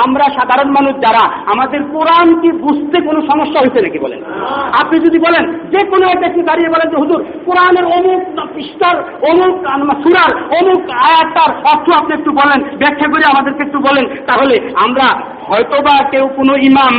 [0.03, 4.19] আমরা সাধারণ মানুষ যারা, আমাদের কোরআন কি বুঝতে কোনো সমস্যা হয়েছে নাকি বলেন?
[4.81, 8.21] আপনি যদি বলেন, যে কোনো একটা কি দাঁড়িয়ে বলেন যে, হুজুর, কোরআনের অমুক
[8.55, 8.97] পৃষ্ঠার,
[9.29, 9.53] অমুক
[10.03, 14.55] সুরার অমুক আয়াতটার অর্থ আপনি একটু বলেন, ব্যাখ্যা করে আমাদেরকে একটু বলেন। তাহলে
[14.85, 15.07] আমরা
[15.49, 16.95] হয়তোবা কেউ কোনো ইমাম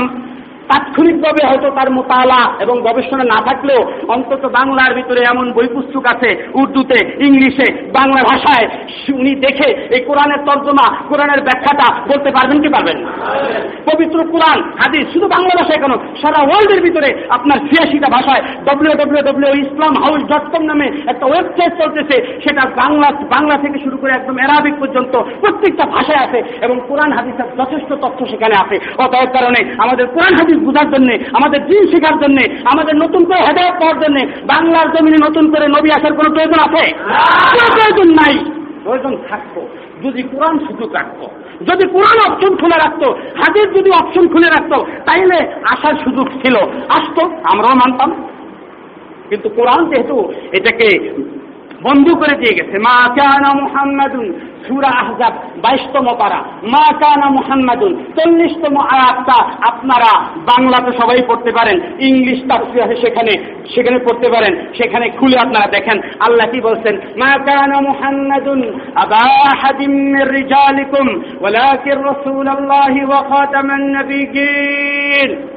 [0.71, 3.81] তাৎক্ষণিকভাবে হয়তো তার মোতালা এবং গবেষণা না থাকলেও
[4.15, 7.67] অন্তত বাংলার ভিতরে এমন বই পুস্তক আছে উর্দুতে, ইংলিশে,
[7.99, 8.67] বাংলা ভাষায়।
[9.21, 12.99] উনি দেখে এই কোরআনের তর্জমা, কোরআনের ব্যাখ্যাটা বলতে পারবেন কি পারবেন
[13.89, 15.95] পবিত্র কোরআন, হাদিস, শুধু বাংলা ভাষায় কেন?
[16.23, 21.25] সারা ওয়ার্ল্ডের ভিতরে আপনার ছিয়াশিটা ভাষায় W W W Islam house dot com নামে একটা
[21.27, 26.77] ওয়েবসাইট চলতেছে। সেটা বাংলা বাংলা থেকে শুরু করে একদম অ্যারাবিক পর্যন্ত প্রত্যেকটা ভাষায় আছে এবং
[26.89, 31.87] কোরআন, হাদিসের যথেষ্ট তথ্য সেখানে আছে। অতএব কারণে আমাদের কোরআন, হাদিস বোঝার জন্য, আমাদের দিন
[31.87, 36.35] শেখার জন্য, আমাদের নতুন করে হেদায়ত পাওয়ার জন্য বাংলার জমিনে নতুন করে নবী আসার কোনো
[36.35, 36.93] প্রয়োজন আছে?
[37.73, 38.45] প্রয়োজন নাই।
[38.85, 39.69] প্রয়োজন থাকতো।
[40.05, 41.27] যদি কোরআন সুযোগ রাখতো,
[41.65, 46.57] যদি কোরআন অপশন খুলে রাখতো, হাদিস যদি অপশন খুলে রাখতো, তাইলে আসার সুযোগ ছিল।
[46.89, 48.29] আসতো, আমরাও মানতাম।
[49.29, 50.99] কিন্তু কোরআন যেহেতু এটাকে
[51.83, 58.77] বন্ধ করে দিয়ে গেছে। মা কানা মুহাম্মাদুন, সূরা আহজাব 22তম পারা। মা কানা মুহাম্মাদুন 40তম
[58.77, 63.33] আয়াতটা আপনারা বাংলাতে সবাই পড়তে পারেন। ইংলিশ তাফসীর সেখানে
[63.75, 66.97] সেখানে পড়তে পারেন। সেখানে খুলে আপনারা দেখেন। আল্লাহ কি বলছেন?
[66.97, 75.49] মা কানা মুহাম্মাদুন আবা আহাদিম মির রিজালিকুম ওয়ালাকিন রাসূলুল্লাহি ওয়া খাতামান নাবিয়্যিন।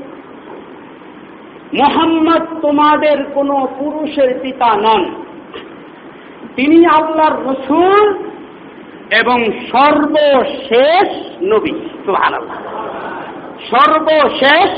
[1.73, 5.23] মোহাম্মদ তোমাদের কোনো পুরুষের পিতা নন।
[6.55, 8.17] তিনি আল্লাহর রসুল
[9.21, 11.09] এবং সর্বশেষ
[11.41, 11.71] নবী,
[12.05, 12.57] সুবহানাল্লাহ।
[13.69, 14.69] সর্বশেষ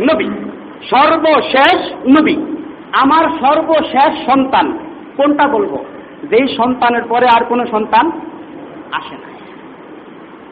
[0.00, 0.28] নবী
[0.90, 2.36] সর্বশেষ নবী।
[2.92, 4.78] আমার সর্বশেষ সন্তান,
[5.16, 5.84] কোনটা বলব?
[6.30, 8.10] যেই সন্তানের পরে আর কোনো সন্তান
[8.92, 9.34] আসে না।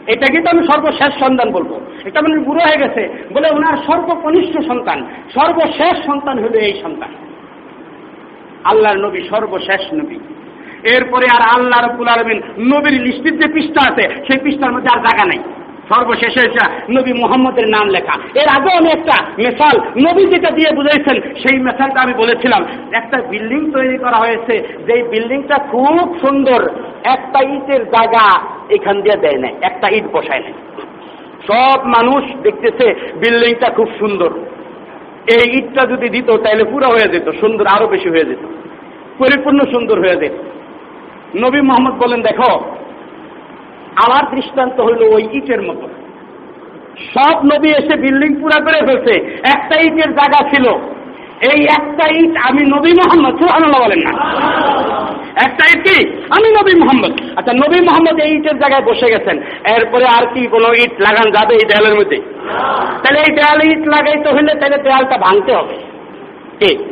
[0.06, 5.06] এটাকে তো আমি সর্বশেষ সন্তান বলব। এটা মানে বুড়ো হয়ে গেছে। বলে ওনার সর্বকনিষ্ঠ সন্তান,
[5.34, 7.08] সর্বশেষ সন্তান হলো এই সন্তান।
[8.64, 10.31] আল্লাহর নবী সর্বশেষ নবী।
[10.96, 15.24] এরপরে আর আল্লাহ রব্বুল আলমিন নবীর লিস্টির যে পৃষ্ঠা আছে, সেই পৃষ্ঠার মধ্যে আর জায়গা
[15.28, 15.42] নেই।
[15.88, 21.20] সর্বশেষে হচ্ছে নবী মোহাম্মদের নাম লেখা। এর আগেও আমি একটা মেসাল নবী যেটা দিয়ে বুঝাইছেন,
[21.42, 24.54] সেই মেশালটা আমি বলেছিলাম। একটা বিল্ডিং তৈরি করা হয়েছে,
[24.86, 26.60] যেই বিল্ডিংটা খুব সুন্দর।
[27.04, 28.40] একটা ইটের জায়গা
[28.70, 30.52] এখান দিয়ে দেয় নাই, একটা ইট বসায় নাই।
[31.48, 34.30] সব মানুষ দেখতেছে বিল্ডিংটা খুব সুন্দর।
[35.36, 38.42] এই ইটটা যদি দিত তাহলে পুরো হয়ে যেত, সুন্দর আরও বেশি হয়ে যেত।
[39.18, 40.32] পরিপূর্ণ সুন্দর হয়ে যেত।
[41.36, 42.60] নবী মোহাম্মদ বলেন, দেখো,
[44.04, 45.88] আমার দৃষ্টান্ত হইল ওই ইটের মতো।
[47.14, 50.68] সব নবী এসে বিল্ডিং পুরা করে ফেলছে, একটা ইটের জায়গা ছিল।
[51.52, 54.12] এই একটা ইট আমি নবী মোহাম্মদ, সুবহানাল্লাহ বলেন না।
[55.44, 56.08] একটা ইট কি?
[56.08, 59.38] আমি নবী মোহাম্মদ। আচ্ছা নবী মোহাম্মদ এই ইটের জায়গায় বসে গেছেন।
[59.76, 62.16] এরপরে আর কি কোনো ইট লাগান যাবে এই দেয়ালের মধ্যে?
[63.02, 65.74] তাহলে এই দেয়ালে ইট লাগাইতে হলে তাহলে দেয়ালটা ভাঙতে হবে।
[66.60, 66.91] কি?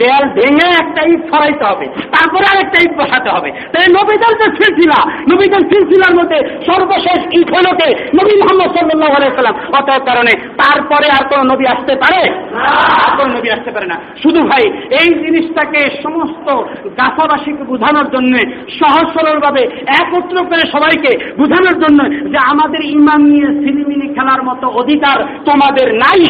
[0.00, 5.00] দেয়াল ভেঙে একটা ইট সরাইতে হবে, তারপরে আরেকটা ইট বসাতে হবে। তাই নবীদের যে সিলসিলা,
[5.30, 7.88] নবীদের সিলসিলার মধ্যে সর্বশেষ ইট হলো কে?
[8.18, 10.32] নবী মোহাম্মদ সাল্লাহ আলাইসাল্লাম অতএব কারণে
[10.62, 12.20] তারপরে আর কোনো নবী আসতে পারে?
[13.04, 14.64] আর কোনো নবী আসতে পারে না। শুধু ভাই,
[15.00, 16.46] এই জিনিসটাকে সমস্ত
[16.98, 18.32] গাছাবাসীকে বোঝানোর জন্য,
[18.80, 19.62] সহজ সরলভাবে
[20.00, 21.10] একত্র করে সবাইকে
[21.40, 22.00] বোঝানোর জন্য
[22.32, 26.22] যে আমাদের ইমান নিয়ে সিলিমিনি খেলার মতো অধিকার তোমাদের নাই।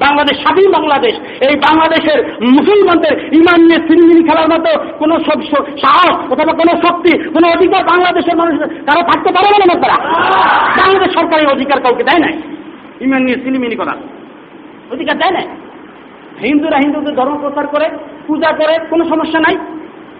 [0.00, 1.14] বাংলাদেশ, স্বাধীন বাংলাদেশ,
[1.50, 7.48] এই বাংলাদেশের মুসলমানদের ইমান নিয়ে সিনেমিনি খেলার মতো কোনো সব সাহস অথবা কোনো শক্তি, কোনো
[7.48, 10.08] অধিকার বাংলাদেশের মানুষের তারা থাকতে পারে না মনে করা।
[10.76, 12.42] বাংলাদেশ সরকারের অধিকার কাউকে দেয় নাই।
[13.00, 13.96] ইমান নিয়ে সিনেমিনি করার
[14.92, 15.48] অধিকার দেয় নাই।
[16.40, 17.88] হিন্দুরা হিন্দুদের ধর্ম প্রচার করে,
[18.26, 19.56] পূজা করে, কোনো সমস্যা নাই।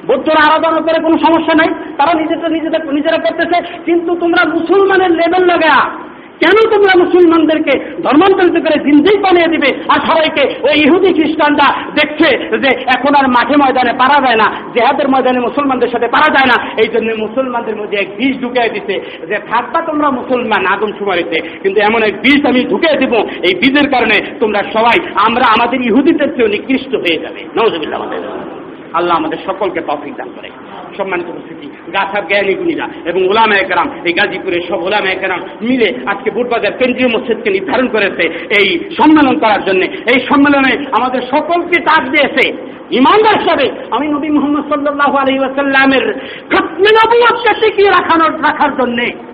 [0.06, 5.46] বৌদ্ধরা আরাধনা করে, কোনো সমস্যা নাই। তারা নিজেদের নিজেদের, নিজেরা করতেছে। কিন্তু তোমরা মুসলমানের লেভেল
[5.46, 6.01] লাগা
[6.42, 9.70] কেন তোমরা মুসলমানদেরকে ধর্মান্তরিত করে জিন্দেই বানিয়ে দিবে?
[9.88, 12.28] আর সবাইকে ওই ইহুদি খ্রিস্টানরা দেখছে
[12.58, 16.56] যে এখন আর মাঠে ময়দানে পারা যায় না, জেহাদের ময়দানে মুসলমানদের সাথে পারা যায় না।
[16.82, 18.94] এই জন্য মুসলমানদের মধ্যে এক বীজ ঢুকিয়ে দিতে
[19.28, 23.90] যে থাকবা তোমরা মুসলমান আদম সুমারিতে কিন্তু এমন এক বীজ আমি ঢুকিয়ে দিব। এই বীজের
[23.90, 28.61] কারণে তোমরা সবাই, আমরা আমাদের ইহুদিদের চেয়ে নিকৃষ্ট হয়ে যাবে। নজবিল্লা আমাদের।
[28.94, 30.50] আল্লাহ আমাদের সকলকে তফিক দান করে।
[30.96, 36.30] সম্মানিত উপস্থিতি, গাছার জ্ঞানী গুণীরা এবং ওলামা একরাম এই গাজীপুরের সব ওলামা একরাম মিলে আজকে
[36.30, 38.24] বুটবাজার কেন্দ্রীয় মসজিদকে নির্ধারণ করেছে
[38.60, 44.68] এই সম্মেলন করার জন্য। এই সম্মেলনে আমাদের সকলকে ডাক দিয়েছে। ইমানদার হিসাবে আমি নবী মোহাম্মদ
[44.68, 46.14] সাল্লাহ আলী ওয়াসাল্লামের
[46.50, 49.31] খতমিনবুয়কে টিকিয়ে রাখানোর রাখার জন্যে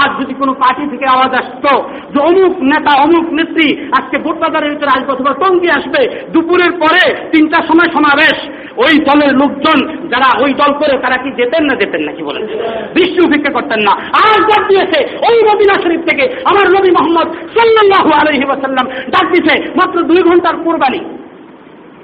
[0.00, 1.72] আজ যদি কোনো পার্টি থেকে আওয়াজ আসতো
[2.12, 6.00] যে অমুক নেতা, অমুক নেত্রী আজকে ভোটবাজারের ভিতরে আসবে অথবা টঙ্গি আসবে,
[6.32, 8.36] দুপুরের পরে তিনটার সময় সমাবেশ,
[8.84, 9.78] ওই দলের লোকজন
[10.12, 12.44] যারা ওই দল করে, তারা কি যেতেন না যেতেন না কি বলেন?
[12.94, 13.92] বিশ্ব উপেক্ষা করতেন না।
[14.24, 14.98] আজ ডাক দিয়েছে
[15.28, 20.56] ওই মদিনা শরীফ থেকে আমার নবী মোহাম্মদ সাল্লাল্লাহু আলাইহি ওয়াসাল্লাম। ডাক দিয়েছে মাত্র দুই ঘণ্টার
[20.64, 21.00] কোরবানি।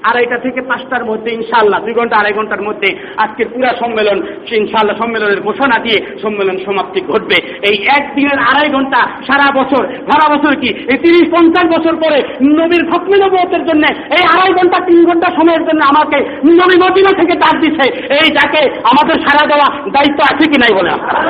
[0.08, 2.88] আড়াইটা থেকে পাঁচটার মধ্যে ইনশাল্লাহ দুই ঘণ্টা, আড়াই ঘণ্টার মধ্যে
[3.24, 4.18] আজকের পুরা সম্মেলন
[4.62, 7.36] ইনশাল্লাহ সম্মেলনের ঘোষণা দিয়ে সম্মেলন সমাপ্তি ঘটবে।
[7.68, 10.70] এই একদিনের আড়াই ঘণ্টা সারা বছর সারা বছর কি?
[10.92, 12.18] এই তিরিশ, পঞ্চাশ বছর পরে
[12.58, 13.84] নবীর খতমি নবতের জন্য
[14.16, 16.18] এই আড়াই ঘণ্টা, তিন ঘণ্টা সময়ের জন্য আমাকে
[16.60, 17.86] নবী মদিনা থেকে ডাক দিচ্ছে
[18.22, 21.20] এই ডাকে আমাদের সারা দেওয়া দায়িত্ব আছে কি নাই বলে আপনারা?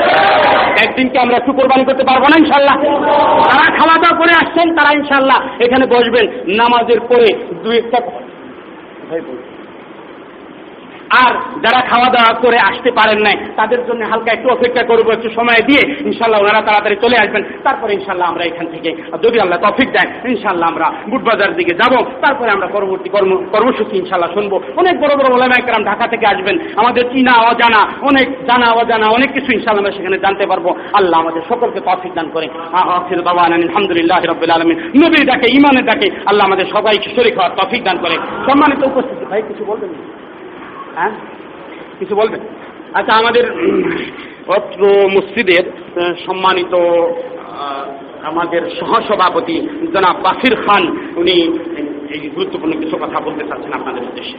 [0.85, 1.53] একদিনকে আমরা একটু
[1.89, 2.77] করতে পারব না ইনশাল্লাহ
[3.49, 6.27] তারা খাওয়া দাওয়া করে আসছেন, তারা ইনশাল্লাহ এখানে বসবেন।
[6.61, 7.29] নামাজের পরে
[7.65, 7.99] দুই একটা
[9.09, 9.54] Bible
[11.23, 11.33] আর
[11.65, 15.63] যারা খাওয়া দাওয়া করে আসতে পারেন নাই, তাদের জন্য হালকা একটু অপেক্ষা করব, একটু সময়
[15.67, 18.91] দিয়ে ইনশাল্লাহ ওনারা তাড়াতাড়ি চলে আসবেন। তারপরে ইনশাল্লাহ আমরা এখান থেকে,
[19.23, 24.33] যদি আল্লাহ তফিক দেয় ইনশাল্লাহ আমরা বুটবাজার দিকে যাব। তারপরে আমরা পরবর্তী কর্ম, কর্মসূচি ইনশাল্লাহ
[24.33, 29.07] শুনব। অনেক বড় বড় ওলামা একরাম ঢাকা থেকে আসবেন। আমাদের চিনা অজানা, অনেক জানা অজানা,
[29.07, 33.43] অনেক কিছু ইনশাল্লাহ আমরা সেখানে জানতে পারব। আল্লাহ আমাদের সকলকে তফিক দান করে আখির বাবা
[33.43, 38.17] আলহামদুলিল্লাহ রবিল আলমিন। নবীর ডাকে ইমানের ডাকে আল্লাহ আমাদের সবাইকে শরীর হওয়ার তফিক দান করে
[38.51, 39.91] সম্মানিত উপস্থিতি, ভাই, কিছু বলবেন?
[40.95, 41.13] হ্যাঁ?
[41.99, 42.41] কিছু বলবেন?
[42.95, 43.45] আচ্ছা আমাদের
[44.57, 44.83] অত্র
[45.17, 45.65] মসজিদের
[46.27, 46.75] সম্মানিত
[48.25, 49.57] আমাদের সহসভাপতি
[49.95, 50.83] জনাব বাসির খান,
[51.17, 51.37] উনি
[52.15, 54.39] এই গুরুত্বপূর্ণ কিছু কথা বলতে চাচ্ছেন আপনাদের উদ্দেশ্যে।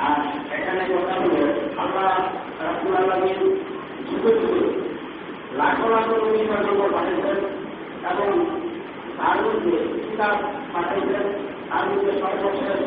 [0.00, 0.18] আর
[0.54, 1.40] এখানে কথা হলো
[1.78, 2.10] আল্লাহ
[2.60, 3.40] রাসূল আলামিন
[4.06, 4.64] যুগে যুগে
[5.58, 6.40] লাখো লাখো নবী
[6.88, 7.38] পাঠিয়েছেন
[8.10, 8.30] এবং
[9.18, 10.36] তার মধ্যে কিতাব
[10.72, 11.26] পাঠিয়েছেন
[11.70, 12.80] তার মধ্যে সর্বশেষ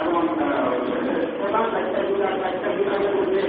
[0.00, 0.22] এবং
[1.36, 3.42] প্রধান চারটা কিতাব চারটা কিতাবের মধ্যে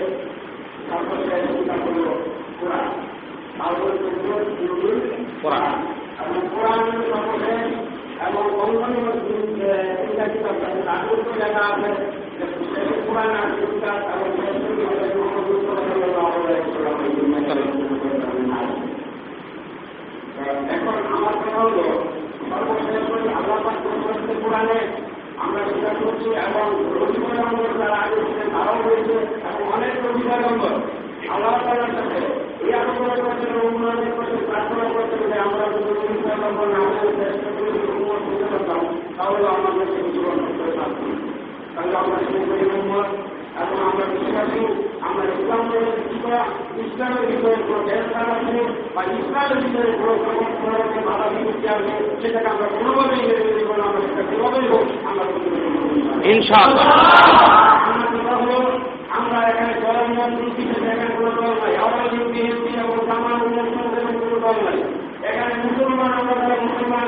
[8.25, 10.55] এবং অন্যান্য তিনটা কিতাব
[11.05, 11.91] মধ্যে লেখা আছে
[13.05, 13.31] কোরআন
[20.69, 21.85] এখন আমার কথা হলো
[22.49, 23.05] সর্বশেষ
[23.35, 23.57] আল্লাহ
[24.43, 24.79] কোরআনে
[25.43, 26.65] আমরা সেটা করছি এবং
[26.95, 29.15] রবিবারম্বর যারা আগে ছিলেন তারাও রয়েছে
[29.47, 30.73] এবং অনেক রবিবারম্বর
[31.29, 32.19] আল্লাহ তালার সাথে
[32.63, 37.11] এই আলোচনা করতে উন্নয়নের করতে প্রার্থনা করতে যে আমরা যদি রবীন্দ্র নম্বর না আমাদের
[37.57, 38.81] যদি উন্নত হতে পারতাম
[39.17, 40.89] তাহলে আমাদের জীবন করতে পারতাম
[41.73, 43.07] তাহলে আমরা সেই উন্মত
[43.61, 44.61] এবং আমরা বিশ্বাসী
[45.07, 45.61] আমরা ইসলাম
[46.11, 46.41] বিষয়
[46.85, 48.57] ইসলামের বিষয়ে কোনো গ্যাস আছে
[48.95, 53.99] বা ইসলামের বিষয়ে কোনো রকম বাধা বিপত্তি আছে সেটাকে আমরা কোনোভাবেই মেনে নেব না আমরা
[54.05, 55.23] সেটা যেভাবেই হোক আমরা
[58.35, 58.57] আমরা
[59.17, 59.73] আমরা এখানে
[60.07, 62.97] নিয়ম নির্বিশেষে এখানে কোনো দল নাই। আওয়ামী লীগ বিএনপি এবং
[63.99, 64.77] এবং কোনো দল নাই।
[65.29, 67.07] এখানে মুসলমান আমরা মুসলমান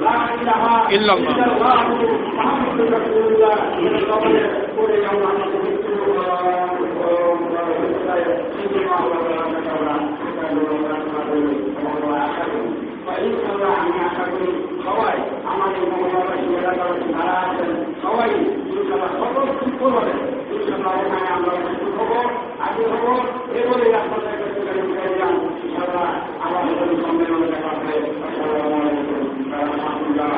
[0.00, 1.78] লা ইলাহা ইল্লাল্লাহ। ইল্লাল্লাহ
[2.30, 4.42] মুহাম্মাদুর রাসূলুল্লাহ এর কবরে
[4.74, 5.92] পড়ে আমরা আমাদের মৃত্যু
[14.84, 15.16] সবাই
[15.50, 17.70] আমাদের মহাবাসী এলাকার যারা আছেন
[18.02, 18.30] সবাই
[18.70, 20.12] ইনশাল্লাহ সকল সুস্থ হবে
[20.54, 22.12] ইনশাল্লাহ ওখানে আমরা সুস্থ হব
[22.66, 23.06] আগে হব
[23.58, 24.60] এগুলি আপনাদের কাছে
[25.04, 25.34] দিলাম
[25.64, 26.06] ইনশাল্লাহ
[26.46, 27.94] আমাদের সম্মেলনে দেখা হবে
[28.26, 29.22] আসসালামু আলাইকুম
[29.52, 30.30] রহমতুল্লাহ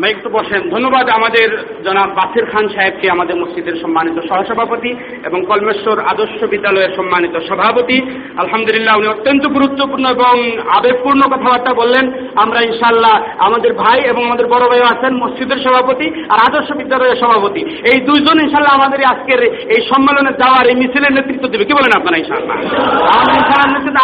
[0.00, 1.48] ভাই একটু বসেন। ধন্যবাদ আমাদের
[1.84, 4.90] জনাব বাসির খান সাহেবকে, আমাদের মসজিদের সম্মানিত সহসভাপতি
[5.24, 10.34] এবং কলমেশ্বর আদর্শ বিদ্যালয়ের সম্মানিত সভাপতি। আলহামদুলিল্লাহ, উনি অত্যন্ত গুরুত্বপূর্ণ এবং
[10.76, 12.04] আবেগপূর্ণ কথাবার্তা বললেন।
[12.44, 13.14] আমরা ইনশাল্লাহ
[13.46, 17.60] আমাদের ভাই এবং আমাদের বড় ভাই আছেন, মসজিদের সভাপতি আর আদর্শ বিদ্যালয়ের সভাপতি।
[17.90, 19.40] এই দুইজন ইনশাল্লাহ আমাদের আজকের
[19.74, 22.56] এই সম্মেলনে যাওয়ার এই মিছিলের নেতৃত্ব দেবে। কি বলেন আপনারা ইনশাল্লাহ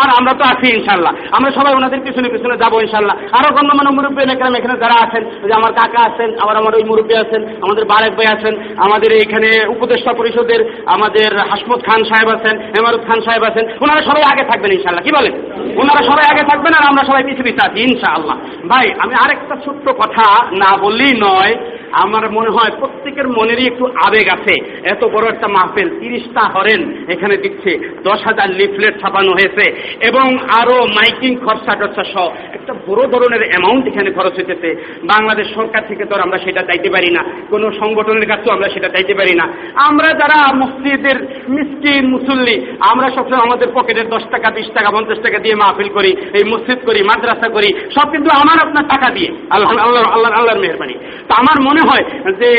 [0.03, 4.23] আর আমরা তো আছি ইনশাল্লাহ আমরা সবাই ওনাদের পিছনে পিছনে যাব ইনশাল্লাহ আরও গণ্যমান্য মুরব্বী
[4.35, 8.13] এখানে এখানে যারা আছেন যে আমার কাকা আছেন, আবার আমার ওই মুরব্বী আছেন, আমাদের বারেক
[8.19, 8.55] ভাই আছেন,
[8.87, 10.61] আমাদের এইখানে উপদেষ্টা পরিষদের
[10.95, 15.11] আমাদের হাসমত খান সাহেব আছেন হেমারুদ খান সাহেব আছেন, ওনারা সবাই আগে থাকবেন ইনশাল্লাহ কি
[15.11, 15.35] বলেন?
[15.77, 18.37] ওনারা সবাই আগে থাকবেন আর আমরা সবাই পৃথিবীতে আছি, ইনশাআল্লাহ।
[18.69, 21.55] ভাই, আমি আরেকটা ছোট্ট কথা না বললেই নয়
[22.03, 24.55] আমার মনে হয় প্রত্যেকের মনেরই একটু আবেগ আছে।
[24.93, 26.81] এত বড় একটা মাহফিল, তিরিশটা হরেন
[27.15, 27.73] এখানে দিচ্ছে,
[28.09, 29.65] দশ হাজার লিফলেট ছাপানো হয়েছে,
[30.09, 30.27] এবং
[30.61, 32.27] আরও মাইকিং খরচা টরচা সহ
[32.57, 34.69] একটা বড় ধরনের অ্যামাউন্ট এখানে খরচ হয়েছে
[35.13, 37.23] বাংলাদেশ সরকার থেকে তো আমরা সেটা চাইতে পারি না।
[37.53, 39.47] কোনো সংগঠনের কাছেও আমরা সেটা চাইতে পারি না।
[39.89, 41.19] আমরা যারা মসজিদের
[41.55, 42.57] মিসকিন, মুসল্লি,
[42.91, 46.79] আমরা সবসময় আমাদের পকেটের দশ টাকা, বিশ টাকা, পঞ্চাশ টাকা দিয়ে মাহফিল করি, এই মসজিদ
[46.89, 50.95] করি, মাদ্রাসা করি, সব কিন্তু আমার আপনার টাকা দিয়ে। আল্লাহ আল্লাহ আল্লাহ, আল্লাহর মেহরবানি।
[51.29, 52.05] তো আমার মনে হয়
[52.41, 52.51] যে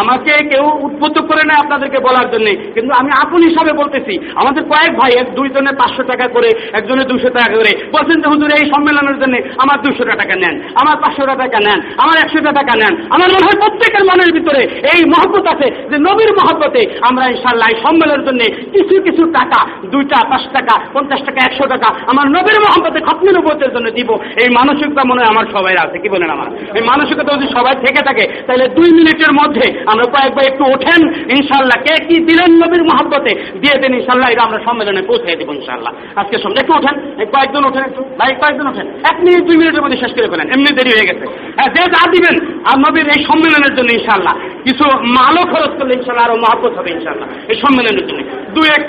[0.00, 4.92] আমাকে কেউ উদ্বুদ্ধ করে নেয় আপনাদেরকে বলার জন্য। কিন্তু আমি আপন হিসাবে বলতেছি, আমাদের কয়েক
[5.00, 9.16] ভাই এক দুইজনে পাঁচশো টাকা করে, একজনে দুশো টাকা করে বলছেন যে, হুজুর, এই সম্মেলনের
[9.22, 13.46] জন্য আমার দুশো টাকা নেন, আমার পাঁচশো টাকা নেন, আমার একশো টাকা নেন। আমার মনে
[13.46, 14.62] হয় প্রত্যেকের মনের ভিতরে
[14.92, 18.40] এই মহব্বত আছে যে, নবীর মহব্বতে আমরা ইনশাল্লাহ এই সম্মেলনের জন্য
[18.74, 19.60] কিছু কিছু টাকা,
[19.92, 24.10] দুইটা, পাঁচ টাকা, পঞ্চাশ টাকা, একশো টাকা আমার নবীর মহব্বতে খতমের উপরের জন্য দিব।
[24.42, 26.48] এই মানসিকতা মনে হয় আমার সবাই আছে, কি বলেন আমার?
[26.78, 31.00] এই মানসিকতা যদি সবাই থেকে থাকে, তাহলে দুই মিনিটের মধ্যে আমরা কয়েকবার একটু ওঠেন
[31.36, 33.32] ইনশাল্লাহ কে কি দিলেন নবীর মহব্বতে?
[33.62, 36.96] দিয়ে দেন ইনশাল্লাহ এটা আমরা সম্মেলনে পৌঁছে দেবো ইনশাল্লাহ আজকে সন্ধ্যা একটু ওঠেন
[37.34, 40.70] কয়েকজন ওঠেন একটু। ভাই, কয়েকজন ওঠেন। এক মিনিট, দুই মিনিটের মধ্যে শেষ করে ফেলেন, এমনি
[40.78, 41.24] দেরি হয়ে গেছে।
[41.56, 42.36] হ্যাঁ যে যা দিবেন,
[42.68, 44.84] আর নবীর এই সম্মেলনের জন্য ইনশাল্লাহ কিছু
[45.16, 48.20] মালও খরচ করলে ইনশাল্লাহ আরও মহব্বত হবে ইনশাল্লাহ এই সম্মেলনের জন্য।
[48.54, 48.84] দুই এক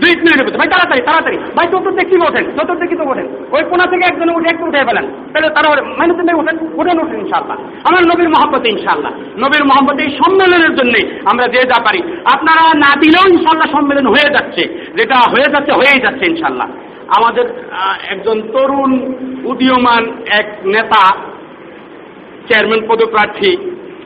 [0.00, 3.62] দুই মিনিটের মধ্যে ভাই, তাড়াতাড়ি তাড়াতাড়ি। ভাই চতুর্থ দেখি ওঠেন চতুর্থ দেখি তো ওঠেন ওই
[3.70, 5.68] কোনা থেকে একজন উঠে একটু উঠে ফেলেন। তাহলে তারা
[6.00, 7.56] মানে তুমি ওঠেন উঠেন উঠেন ইনশাল্লাহ
[7.88, 9.12] আমার নবীর মহব্বতে ইনশাল্লাহ
[9.42, 10.94] নবীর মহব্বতে এই সম্মেলনের জন্য
[11.30, 12.00] আমরা যে যা পারি,
[12.34, 14.62] আপনারা না দিলেও ইনশাল্লাহ সম্মেলন হয়ে যাচ্ছে।
[14.98, 16.68] যেটা হয়ে যাচ্ছে, হয়েই যাচ্ছে ইনশাল্লাহ
[17.16, 17.46] আমাদের
[18.12, 18.92] একজন তরুণ
[19.50, 20.02] উদীয়মান
[20.40, 21.02] এক নেতা,
[22.48, 23.52] চেয়ারম্যান পদপ্রার্থী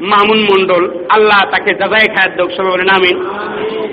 [0.00, 3.16] মামুন মন্ডল আল্লাহ তাকে যাজাই খায়াত দেখ সবাই বলেন, আমিন।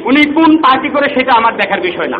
[0.06, 2.20] উনি কোন পার্টি করে সেটা আমার দেখার বিষয় না।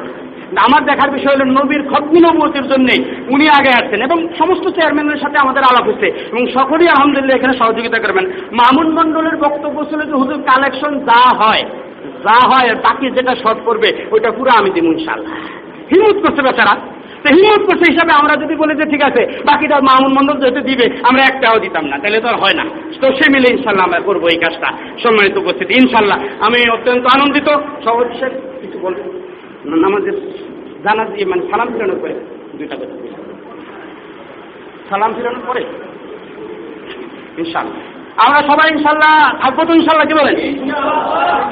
[0.62, 2.88] আমার দেখার বিষয় হলো নবীর খতমি নবতির জন্য
[3.30, 8.00] উনি আগে আসছেন এবং সমস্ত চেয়ারম্যানের সাথে আমাদের আলাপ হচ্ছে এবং সকলেই আলহামদুলিল্লাহ এখানে সহযোগিতা
[8.00, 11.64] করবেন। মামুন মন্ডলের বক্তব্য ছিল যে, হুজুর, কালেকশন যা হয়
[12.24, 15.34] যা হয় বাকি যেটা শর্ট করবে, ওইটা পুরো আমি দিব ইনশাল্লাহ
[15.94, 16.93] হিমত করছে বেচারা।
[17.24, 20.62] তো হিমত করছে হিসাবে আমরা যদি বলি যে ঠিক আছে বাকি বাকিটা মামুন মন্ডল যেহেতু
[20.68, 22.66] দিবে, আমরা একটাও দিতাম না, তাহলে তো আর হয় না।
[23.02, 24.70] তো সে মিলে ইনশাল্লাহ আমরা করব এই কাজটা,
[25.04, 27.48] সম্মানিত উপস্থিতি। ইনশাল্লাহ, আমি অত্যন্ত আনন্দিত।
[27.84, 29.08] সর্বশেষ কিছু বলবেন?
[29.84, 30.14] আমাদের
[30.84, 32.14] জানা দিয়ে মানে সালাম ফিরানোর পরে
[32.58, 32.96] দুইটা কথা
[34.90, 35.62] সালাম ফিরানোর পরে?
[37.38, 40.36] ইনশাল্লাহ। আমরা সবাই ইনশাল্লাহ থাকব তো ইনশাল্লাহ, কি বলেন?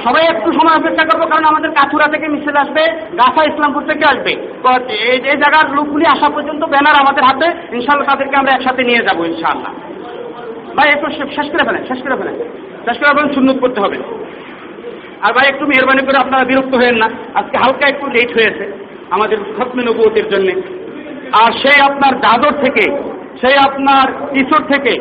[0.06, 2.84] সবাই একটু সময় অপেক্ষা করব, কারণ আমাদের কাথুরা থেকে মিছিল আসবে,
[3.20, 4.32] গাছা ইসলামপুর থেকে আসবে।
[5.32, 7.48] এই জায়গার লোকগুলি আসা পর্যন্ত ব্যানার আমাদের হাতে,
[7.78, 9.72] ইনশাল্লাহ তাদেরকে আমরা একসাথে নিয়ে যাব ইনশাআল্লাহ
[10.78, 12.36] ভাই, একটু শেষ করে ফেলেন, শেষ করে ফেলেন।
[12.86, 13.98] শেষ করে ফেলেন সুন্নত করতে হবে।
[15.22, 17.08] আর ভাই, একটু মেহরবানি করে আপনারা বিরক্ত হয়েন না।
[17.40, 18.66] আজকে হালকা একটু লেট হয়েছে
[19.16, 20.50] আমাদের খতমে নবুয়তের জন্য।
[21.42, 22.86] আর সেই আপনার দাদর থেকে,
[23.42, 24.94] সেই আপনার কিশোর থেকে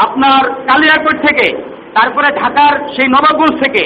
[0.00, 1.46] আপনার কালিয়াকোট থেকে
[1.94, 3.82] তারপরে ঢাকার সেই নবাবগঞ্জ থেকে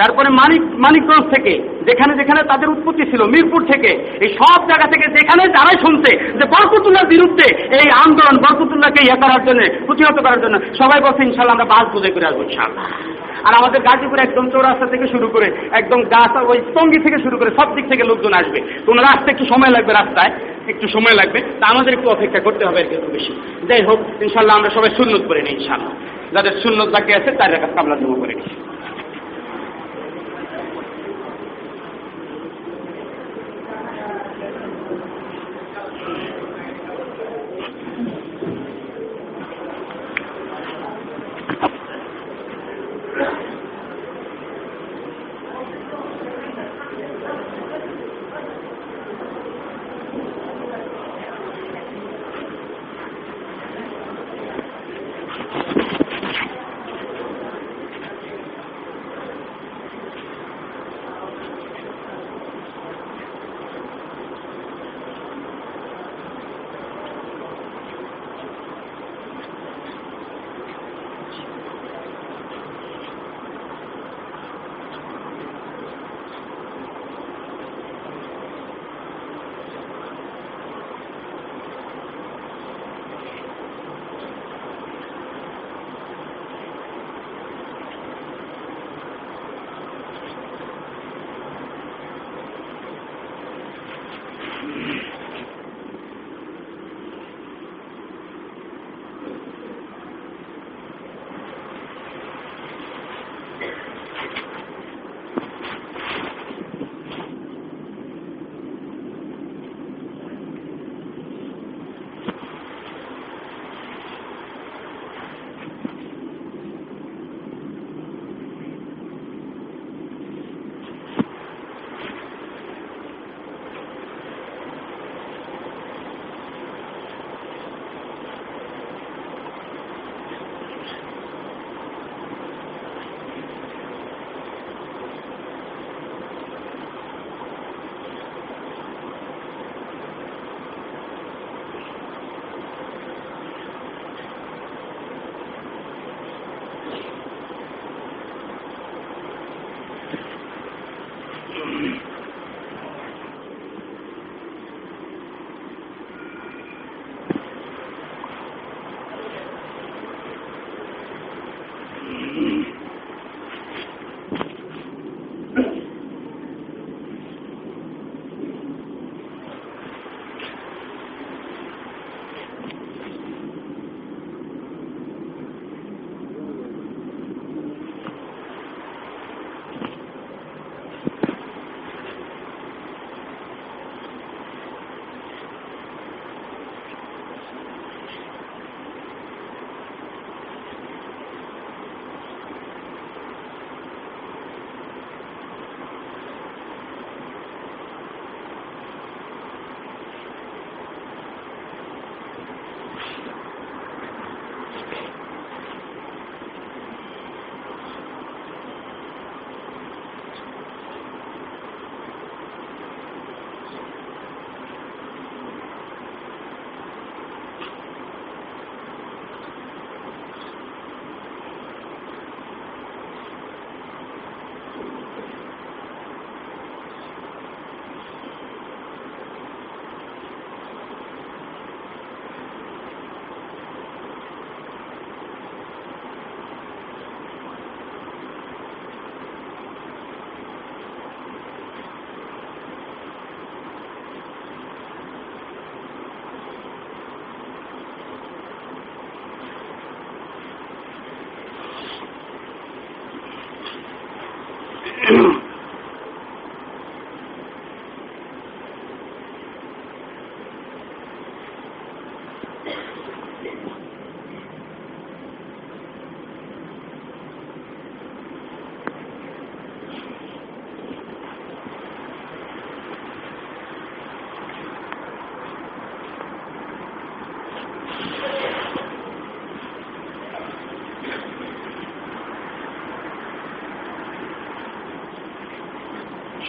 [0.00, 1.52] তারপরে মানিক, মানিকগঞ্জ থেকে,
[1.88, 3.90] যেখানে যেখানে তাদের উৎপত্তি ছিল, মিরপুর থেকে,
[4.24, 7.46] এই সব জায়গা থেকে যেখানে যারাই শুনছে যে বরকতুল্লাহর বিরুদ্ধে
[7.78, 12.12] এই আন্দোলন বরকতুল্লাহকে ইয়ে করার জন্য, প্রতিহত করার জন্য, সবাই বলছে ইনশাল্লাহ আমরা বাস বোঝাই
[12.14, 12.86] করে আসব ইনশাল্লাহ
[13.46, 15.48] আর আমাদের গাজীপুর একদম চৌরাস্তা থেকে শুরু করে,
[15.80, 19.28] একদম গাছ ওই টঙ্গি থেকে শুরু করে সব দিক থেকে লোকজন আসবে। তো ওনারা আসতে
[19.30, 20.32] একটু সময় লাগবে রাস্তায়,
[20.72, 23.32] একটু সময় লাগবে, তা আমাদের একটু অপেক্ষা করতে হবে একটু বেশি।
[23.68, 25.92] যাই হোক ইনশাল্লাহ আমরা সবাই সুন্নত করে নিই ইনশাল্লাহ
[26.34, 28.63] যাদের সুন্নত বাকি আছে, তার কাছে কামলা জমা করে নিই।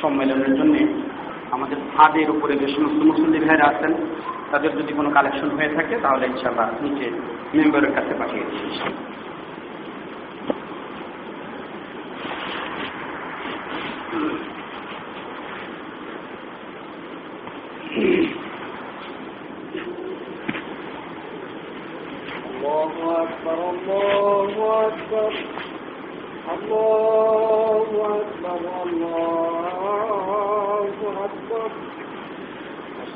[0.04, 0.74] সম্মেলনের জন্য
[1.52, 3.92] আমাদের ছাদের উপরে যে সমস্ত মুসল্লি ভাইরা আছেন
[4.50, 7.06] তাদের যদি কোনো কালেকশন হয়ে থাকে তাহলে ইনশাল্লাহ নিচে
[7.54, 8.86] মেম্বারের কাছে পাঠিয়ে দিচ্ছি
[22.72, 22.94] الله
[23.24, 24.56] أكبر الله
[24.86, 25.32] أكبر
[26.50, 29.43] الله أكبر الله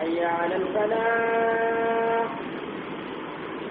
[0.00, 2.26] حي على الفلاح.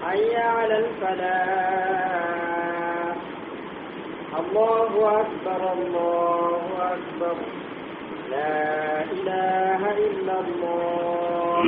[0.06, 2.28] حي على الفلاح.
[4.40, 6.60] الله أكبر الله
[6.96, 7.36] أكبر.
[8.30, 11.62] لا إله إلا الله.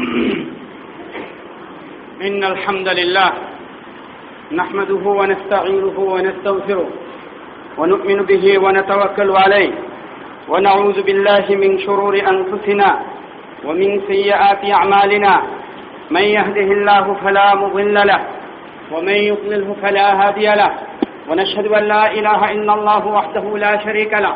[2.27, 3.31] إن الحمد لله
[4.53, 6.89] نحمده ونستعينه ونستغفره
[7.79, 9.73] ونؤمن به ونتوكل عليه
[10.49, 13.10] ونعوذ بالله من شرور أنفسنا
[13.65, 15.43] ومن سيئات أعمالنا
[16.11, 18.21] من يهده الله فلا مضل له
[18.93, 20.71] ومن يضلله فلا هادي له.
[21.29, 24.35] ونشهد أن لا إله إلا الله وحده لا شريك له.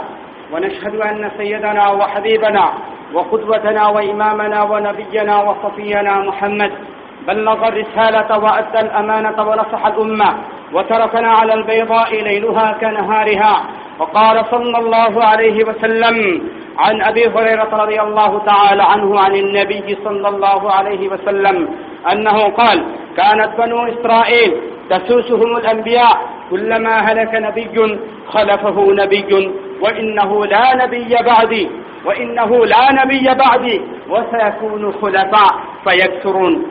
[0.52, 2.72] ونشهد أن سيدنا وحبيبنا
[3.14, 6.72] وقدوتنا وإمامنا ونبينا وصفينا محمد
[7.26, 10.30] بلغ الرسالة وأدى الأمانة ونصح الأمة
[10.72, 13.54] وتركنا على البيضاء ليلها كنهارها.
[13.98, 16.16] وقال صلى الله عليه وسلم
[16.78, 21.68] عن أبي هريرة رضي الله تعالى عنه عن النبي صلى الله عليه وسلم
[22.12, 22.84] أنه قال
[23.16, 24.56] كانت بنو إسرائيل
[24.90, 26.20] تسوسهم الأنبياء
[26.50, 27.98] كلما هلك نبي
[28.28, 31.70] خلفه نبي وإنه لا نبي بعدي
[32.04, 35.52] وإنه لا نبي بعدي وسيكون خلفاء
[35.84, 36.62] فيكثرون.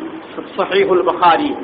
[0.58, 1.56] صحيح البخاري.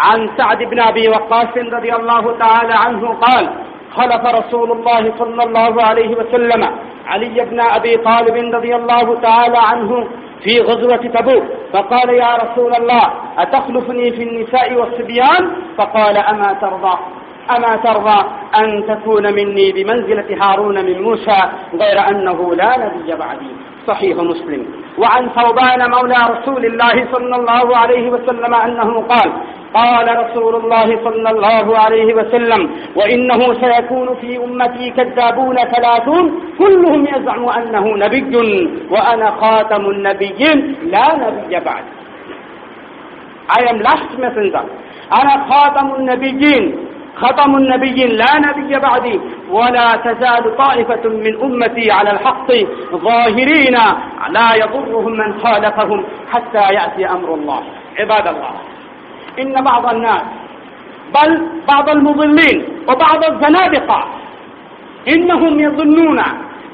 [0.00, 3.50] عن سعد بن أبي وقاص رضي الله تعالى عنه قال
[3.96, 6.68] خلف رسول الله صلى الله عليه وسلم
[7.06, 10.08] علي بن أبي طالب رضي الله تعالى عنه
[10.42, 11.44] في غزوة تبوك.
[11.72, 13.02] فقال يا رسول الله
[13.38, 16.98] أتخلفني في النساء والصبيان؟ فقال أما ترضى
[17.56, 18.24] أما ترضى
[18.58, 21.42] أن تكون مني بمنزلة هارون من موسى
[21.74, 23.50] غير أنه لا نبي بعدي.
[23.86, 24.62] صحيح مسلم.
[24.98, 29.32] وعن ثوبان مولى رسول الله صلى الله عليه وسلم أنه قال
[29.74, 36.24] قال رسول الله صلى الله عليه وسلم وإنه سيكون في أمتي كذابون ثلاثون
[36.58, 38.36] كلهم يزعم أنه نبي
[38.90, 41.84] وأنا خاتم النبيين لا نبي بعد.
[43.48, 44.64] I am last messenger.
[45.20, 46.64] أنا خاتم النبيين.
[47.22, 52.48] ختم النبيين لا نبي بعدي ولا تزال طائفة من أمتي على الحق
[52.92, 53.76] ظاهرين
[54.36, 57.62] لا يضرهم من خالفهم حتى يأتي أمر الله.
[58.00, 58.52] عباد الله
[59.42, 60.22] إن بعض الناس
[61.16, 61.30] بل
[61.72, 62.58] بعض المضلين
[62.88, 64.04] وبعض الزنادقة
[65.08, 66.18] إنهم يظنون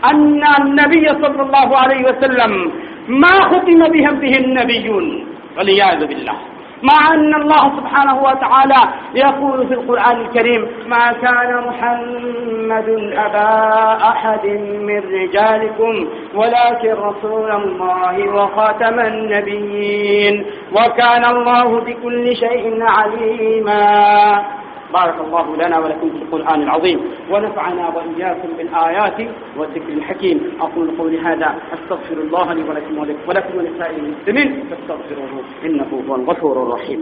[0.05, 2.73] أن النبي صلى الله عليه وسلم
[3.09, 5.27] ما ختم بهم به النبيون
[5.59, 6.37] والعياذ بالله.
[6.83, 8.81] مع أن الله سبحانه وتعالى
[9.15, 14.47] يقول في القرآن الكريم ما كان محمد أبا أحد
[14.89, 24.45] من رجالكم ولكن رسول الله وخاتم النبيين وكان الله بكل شيء عليما.
[24.93, 27.01] بارك الله لنا ولكم في القرآن العظيم.
[27.31, 29.19] ونفعنا وإياكم بالآيات
[29.57, 30.53] والذكر الحكيم.
[30.61, 34.65] أقول قولي هذا أستغفر الله لي ولكم ولكم ولسائر المسلمين.
[34.71, 37.01] فاستغفروه إنه هو الغفور الرحيم.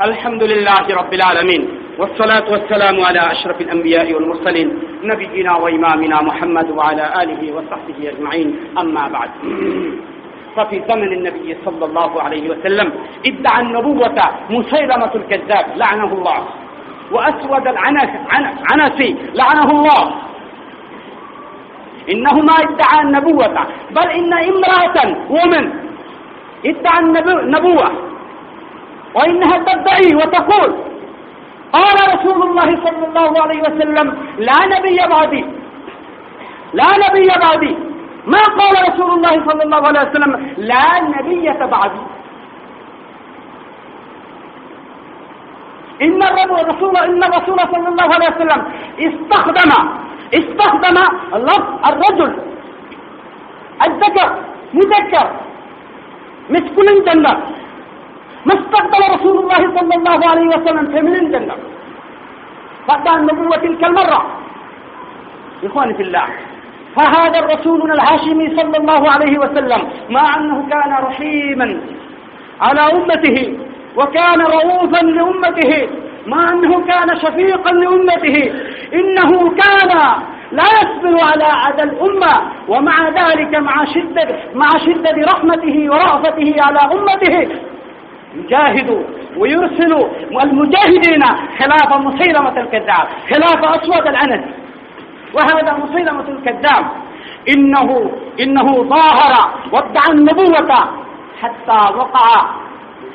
[0.00, 1.68] الحمد لله رب العالمين
[1.98, 8.56] والصلاة والسلام على أشرف الأنبياء والمرسلين نبينا وإمامنا محمد وعلى آله وصحبه أجمعين.
[8.78, 9.30] أما بعد.
[10.56, 12.92] ففي زمن النبي صلى الله عليه وسلم.
[13.26, 14.18] ادعى النبوة
[14.50, 16.40] مسيلمة الكذاب لعنه الله.
[17.12, 20.02] وأسود العنسي لعنه الله.
[22.12, 23.66] إنه ما ادعى النبوة.
[23.90, 24.96] بل إن امرأة
[25.30, 25.64] ومن
[26.66, 27.90] ادعى النبوة.
[29.14, 30.70] وإنها تدعي وتقول
[31.72, 34.06] قال رسول الله صلى الله عليه وسلم
[34.38, 35.44] لا نبي بعدي.
[36.72, 37.89] لا نبي بعدي.
[38.32, 40.32] ما قال رسول الله صلى الله عليه وسلم
[40.70, 42.02] لا نبية بعدي
[46.06, 48.60] إن الرسول إن الرسول صلى الله عليه وسلم
[49.06, 49.70] استخدم
[50.38, 50.96] استخدم
[51.48, 52.32] لفظ الرجل.
[53.86, 54.28] الذكر
[54.78, 55.26] مذكر.
[56.54, 57.36] مسكولين جندر
[58.46, 61.58] ما استخدم رسول الله صلى الله عليه وسلم فيمينين جندر
[62.88, 64.20] بعد النبوة تلك المرة.
[65.64, 66.26] إخواني في الله.
[66.96, 71.80] فهذا الرسول الهاشمي صلى الله عليه وسلم مع أنه كان رحيما
[72.60, 73.58] على أمته
[73.96, 75.88] وكان رؤوفا لأمته
[76.26, 78.52] مع أنه كان شفيقا لأمته
[78.94, 79.98] إنه كان
[80.52, 87.48] لا يصبر على عدى الأمة ومع ذلك مع شدة مع شدة رحمته ورأفته على أمته
[88.34, 89.04] يجاهد
[89.36, 90.06] ويرسل
[90.42, 91.22] المجاهدين
[91.58, 94.44] خلاف مسيلمة الكذاب خلاف أسود الأنس
[95.34, 96.86] وهذا مسيلمة الكذاب.
[97.48, 98.10] إنه
[98.40, 100.72] إنه ظاهر وادعى النبوة
[101.40, 102.60] حتى وقع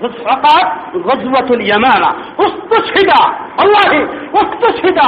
[0.02, 3.12] وقعت غزوة اليمامة استشهد
[3.60, 5.00] والله استشهد.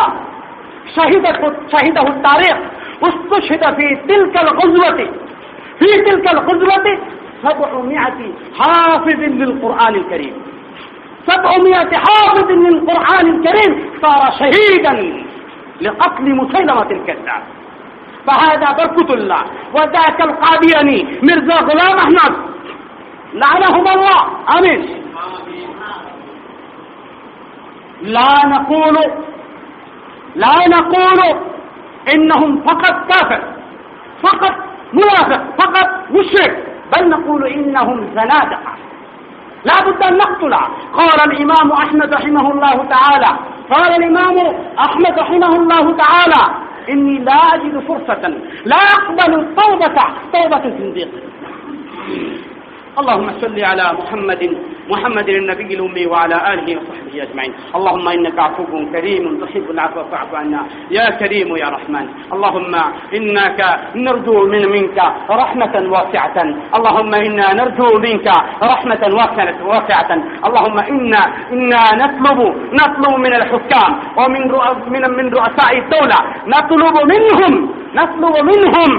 [0.96, 2.58] شهدت شهده التاريخ.
[3.04, 5.10] استشهد في تلك الغزوة.
[5.80, 7.00] في تلك الغزوة
[7.44, 10.34] سبعمائة حافظ للقرآن الكريم.
[11.28, 13.92] سبعمائة حافظ للقرآن الكريم.
[14.02, 15.27] صار شهيدا.
[15.82, 17.44] لقتل مسيلمة الكذاب.
[18.28, 19.44] فهذا بركة الله.
[19.74, 22.34] وذاك القادياني مرزا غلام أحمد.
[23.34, 24.22] لعنهم الله.
[24.58, 25.04] آمين.
[28.02, 28.98] لا نقول
[30.36, 31.20] لا نقول
[32.16, 33.42] إنهم فقط كافر
[34.24, 34.56] فقط
[34.94, 36.64] منافق فقط مشرك.
[36.98, 38.74] بل نقول إنهم زنادقة.
[39.66, 40.54] لا بد أن نقتل.
[40.94, 43.40] قال الإمام أحمد رحمه الله تعالى
[43.72, 46.56] قال الإمام أحمد رحمه الله تعالى
[46.90, 48.34] إني لا أجد فرصة
[48.66, 50.04] لا أقبل التوبة
[50.34, 51.10] توبة الزنديق.
[52.98, 54.42] اللهم صل على محمد
[54.90, 57.54] محمد النبي الأمي وعلى آله وصحبه أجمعين.
[57.78, 60.62] اللهم إنك عفو كريم تحب العفو فاعف عنا.
[60.98, 62.06] يا كريم يا رحمن.
[62.34, 62.74] اللهم
[63.18, 63.60] إنك
[63.96, 64.98] نرجو من منك
[65.30, 66.38] رحمة واسعة.
[66.78, 68.28] اللهم إنا نرجو منك
[68.74, 69.04] رحمة
[69.70, 70.12] واسعة
[70.48, 71.22] اللهم إنا
[71.54, 72.40] إنا نطلب
[72.82, 74.42] نطلب من الحكام ومن
[74.94, 76.20] من من رؤساء الدولة.
[76.56, 77.54] نطلب منهم
[78.00, 78.92] نطلب منهم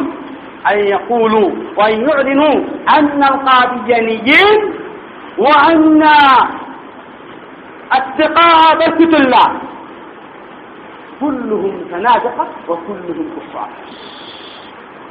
[0.70, 2.54] أن يقولوا وأن يعلنوا
[2.98, 4.74] أن القاديانيين
[5.38, 6.02] وأن
[7.94, 9.48] الثقاء بركة الله
[11.20, 13.68] كلهم زنادقة وكلهم كفار.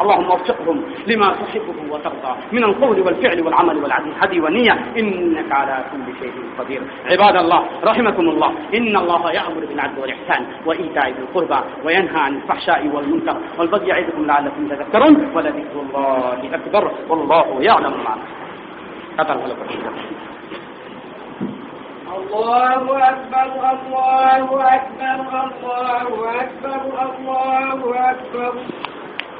[0.02, 0.78] اللهم وفقهم
[1.08, 4.12] لما تحبه وترضى من القول والفعل والعمل والعدل.
[4.22, 6.82] هدي والنية إنك على كل شيء قدير.
[7.12, 8.52] عباد الله رحمكم الله.
[8.78, 14.68] إن الله يأمر بالعدل والإحسان وإيتاء ذي القربى وينهى عن الفحشاء والمنكر والبغي يعظكم لعلكم
[14.68, 18.16] تذكرون ولذكر الله أكبر والله يعلم ما
[19.18, 19.56] قدر الله
[23.10, 23.44] أكبر
[23.74, 26.08] الله أكبر الله
[26.42, 28.54] أكبر الله أكبر.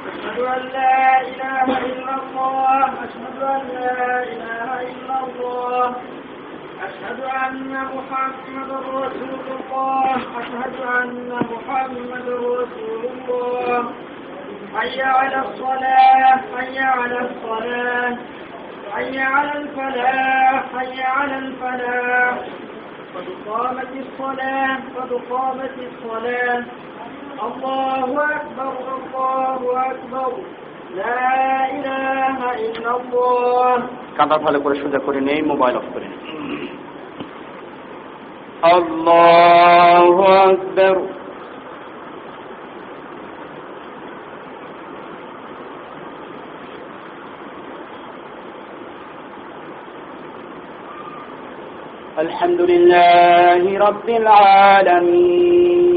[0.08, 5.96] أشهد أن لا إله إلا الله أشهد أن لا إله إلا الله
[6.88, 13.92] أشهد أن محمد رسول الله أشهد أن محمد رسول الله.
[14.74, 18.16] حي على الصلاة حي على الصلاة
[18.94, 22.34] حي على الفلاح حي على الفلاح.
[23.14, 26.64] قد قامت الصلاة قد قامت الصلاة.
[27.43, 29.61] الله أكبر الله
[29.91, 30.31] أكبر
[30.95, 31.29] لا
[31.75, 33.75] إله إلا الله
[34.17, 36.19] কাঁদা ভালো করে সোজা করে নেই মোবাইল অফ করে নেই
[38.73, 40.95] আল্লাহু আকবার
[52.17, 55.96] الحمد لله رب العالمين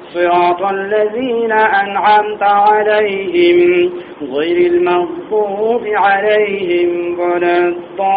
[0.13, 3.91] صراط الذين أنعمت عليهم
[4.21, 8.11] غير المغضوب عليهم ولا الضالين.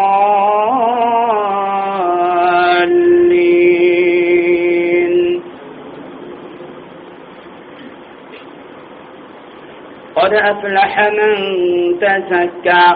[10.15, 11.35] قد أفلح من
[11.99, 12.95] تزكى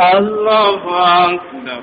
[0.00, 0.82] الله
[1.34, 1.82] أكبر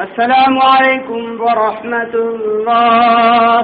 [0.00, 3.58] السلام عليكم ورحمة الله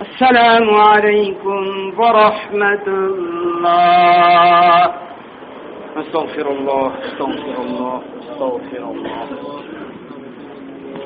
[0.00, 1.62] السلام عليكم
[1.98, 4.80] ورحمة الله
[5.96, 9.26] أستغفر الله أستغفر الله أستغفر الله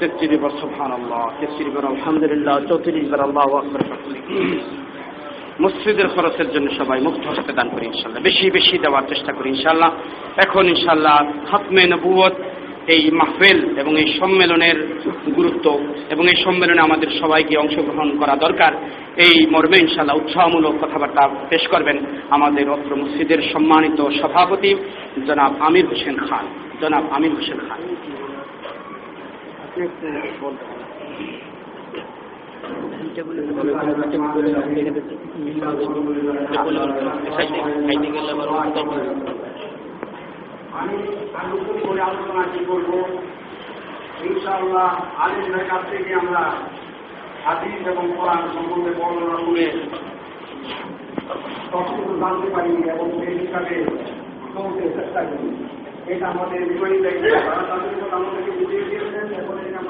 [0.01, 3.81] তেত্রিশ বার সুবহান আল্লাহ তেত্রিশ বার আলহামদুলিল্লাহ চৌত্রিশ বার আল্লাহ আকবর
[5.65, 9.91] মসজিদের খরচের জন্য সবাই মুক্ত হস্তে দান করি ইনশাল্লাহ বেশি বেশি দেওয়ার চেষ্টা করি ইনশাল্লাহ
[10.45, 11.17] এখন ইনশাল্লাহ
[11.49, 12.35] খাতমে নবুয়ত
[12.88, 14.98] এই মাহফিল এবং এই সম্মেলনের
[15.36, 15.80] গুরুত্ব
[16.10, 18.74] এবং এই সম্মেলনে আমাদের সবাইকে অংশগ্রহণ করা দরকার।
[19.18, 21.98] এই মর্মে ইনশাল্লাহ উৎসাহমূলক কথাবার্তা পেশ করবেন
[22.30, 24.76] আমাদের অত্র মসজিদের সম্মানিত সভাপতি
[25.28, 26.46] জনাব আমির হোসেন খান।
[26.82, 27.58] জনাব আমির হোসেন
[39.20, 39.33] খান।
[40.80, 40.96] আমি
[41.52, 42.92] নতুন করে আলোচনা কি করব।
[44.24, 46.44] ইনশাআল্লাহ আলিমের কাছ থেকে আমরা
[47.46, 49.66] হাদিস এবং কোরআন সম্বন্ধে বর্ণনা করে
[51.72, 53.76] সবকিছু জানতে পারি এবং সেই হিসাবে
[54.54, 55.48] চলতে চেষ্টা করি।
[56.14, 57.04] এটা আমাদের বিপরীত
[57.46, 59.82] তারা তাদের আমাদেরকে বুঝিয়ে দিয়েছেন এখন এটা